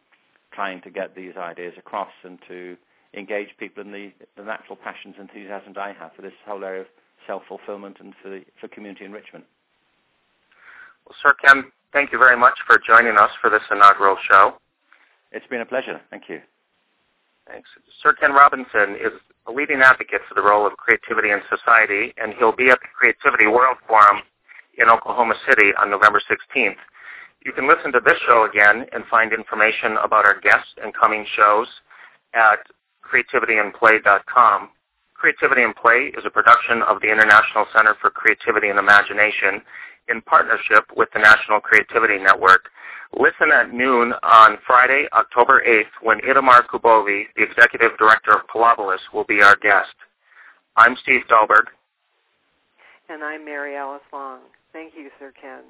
trying 0.53 0.81
to 0.81 0.89
get 0.89 1.15
these 1.15 1.35
ideas 1.37 1.73
across 1.77 2.11
and 2.23 2.39
to 2.47 2.77
engage 3.13 3.49
people 3.59 3.83
in 3.83 3.91
the, 3.91 4.11
the 4.37 4.43
natural 4.43 4.75
passions 4.75 5.15
and 5.19 5.29
enthusiasms 5.29 5.77
I 5.79 5.93
have 5.99 6.11
for 6.15 6.21
this 6.21 6.33
whole 6.45 6.63
area 6.63 6.81
of 6.81 6.87
self-fulfillment 7.25 7.97
and 7.99 8.13
for, 8.21 8.29
the, 8.29 8.41
for 8.59 8.67
community 8.67 9.05
enrichment. 9.05 9.45
Well, 11.05 11.15
Sir 11.21 11.33
Ken, 11.33 11.71
thank 11.91 12.11
you 12.11 12.19
very 12.19 12.37
much 12.37 12.59
for 12.67 12.79
joining 12.79 13.17
us 13.17 13.31
for 13.41 13.49
this 13.49 13.63
inaugural 13.71 14.17
show. 14.27 14.53
It's 15.31 15.45
been 15.47 15.61
a 15.61 15.65
pleasure. 15.65 16.01
Thank 16.09 16.29
you. 16.29 16.41
Thanks. 17.47 17.69
Sir 18.01 18.13
Ken 18.13 18.31
Robinson 18.31 18.95
is 18.95 19.13
a 19.47 19.51
leading 19.51 19.81
advocate 19.81 20.21
for 20.27 20.35
the 20.35 20.41
role 20.41 20.67
of 20.67 20.77
creativity 20.77 21.31
in 21.31 21.41
society, 21.49 22.13
and 22.21 22.33
he'll 22.37 22.55
be 22.55 22.69
at 22.69 22.79
the 22.81 22.87
Creativity 22.93 23.47
World 23.47 23.77
Forum 23.87 24.21
in 24.77 24.89
Oklahoma 24.89 25.33
City 25.47 25.71
on 25.81 25.89
November 25.89 26.21
16th. 26.29 26.77
You 27.45 27.53
can 27.53 27.67
listen 27.67 27.91
to 27.93 28.01
this 28.03 28.17
show 28.27 28.47
again 28.49 28.85
and 28.91 29.03
find 29.05 29.33
information 29.33 29.97
about 30.03 30.25
our 30.25 30.39
guests 30.39 30.69
and 30.81 30.93
coming 30.93 31.25
shows 31.35 31.67
at 32.33 32.59
creativityandplay.com. 33.01 34.69
Creativity 35.15 35.63
in 35.63 35.73
Play 35.73 36.13
is 36.17 36.23
a 36.25 36.29
production 36.29 36.81
of 36.83 37.01
the 37.01 37.11
International 37.11 37.65
Center 37.73 37.95
for 37.99 38.09
Creativity 38.09 38.69
and 38.69 38.79
Imagination 38.79 39.61
in 40.07 40.21
partnership 40.21 40.85
with 40.95 41.09
the 41.13 41.19
National 41.19 41.59
Creativity 41.59 42.17
Network. 42.17 42.69
Listen 43.17 43.51
at 43.51 43.73
noon 43.73 44.13
on 44.23 44.57
Friday, 44.67 45.07
October 45.13 45.63
8th, 45.67 46.03
when 46.03 46.19
Itamar 46.19 46.65
Kubovy, 46.67 47.23
the 47.35 47.43
Executive 47.43 47.97
Director 47.97 48.33
of 48.33 48.41
Pilobolus, 48.47 48.99
will 49.13 49.23
be 49.23 49.41
our 49.41 49.55
guest. 49.55 49.93
I'm 50.75 50.95
Steve 51.01 51.21
Dahlberg. 51.29 51.63
And 53.09 53.23
I'm 53.23 53.43
Mary 53.43 53.75
Alice 53.75 54.01
Long. 54.13 54.39
Thank 54.71 54.93
you, 54.95 55.09
Sir 55.19 55.33
Ken. 55.41 55.61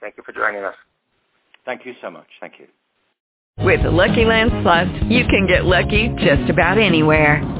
Thank 0.00 0.16
you 0.16 0.22
for 0.24 0.32
joining 0.32 0.64
us. 0.64 0.74
Thank 1.66 1.84
you 1.84 1.92
so 2.00 2.10
much. 2.10 2.26
Thank 2.40 2.54
you. 2.58 2.66
With 3.58 3.82
the 3.82 3.90
Lucky 3.90 4.24
Land 4.24 4.50
Slots, 4.62 4.90
you 5.04 5.26
can 5.26 5.46
get 5.46 5.66
lucky 5.66 6.08
just 6.18 6.48
about 6.48 6.78
anywhere. 6.78 7.59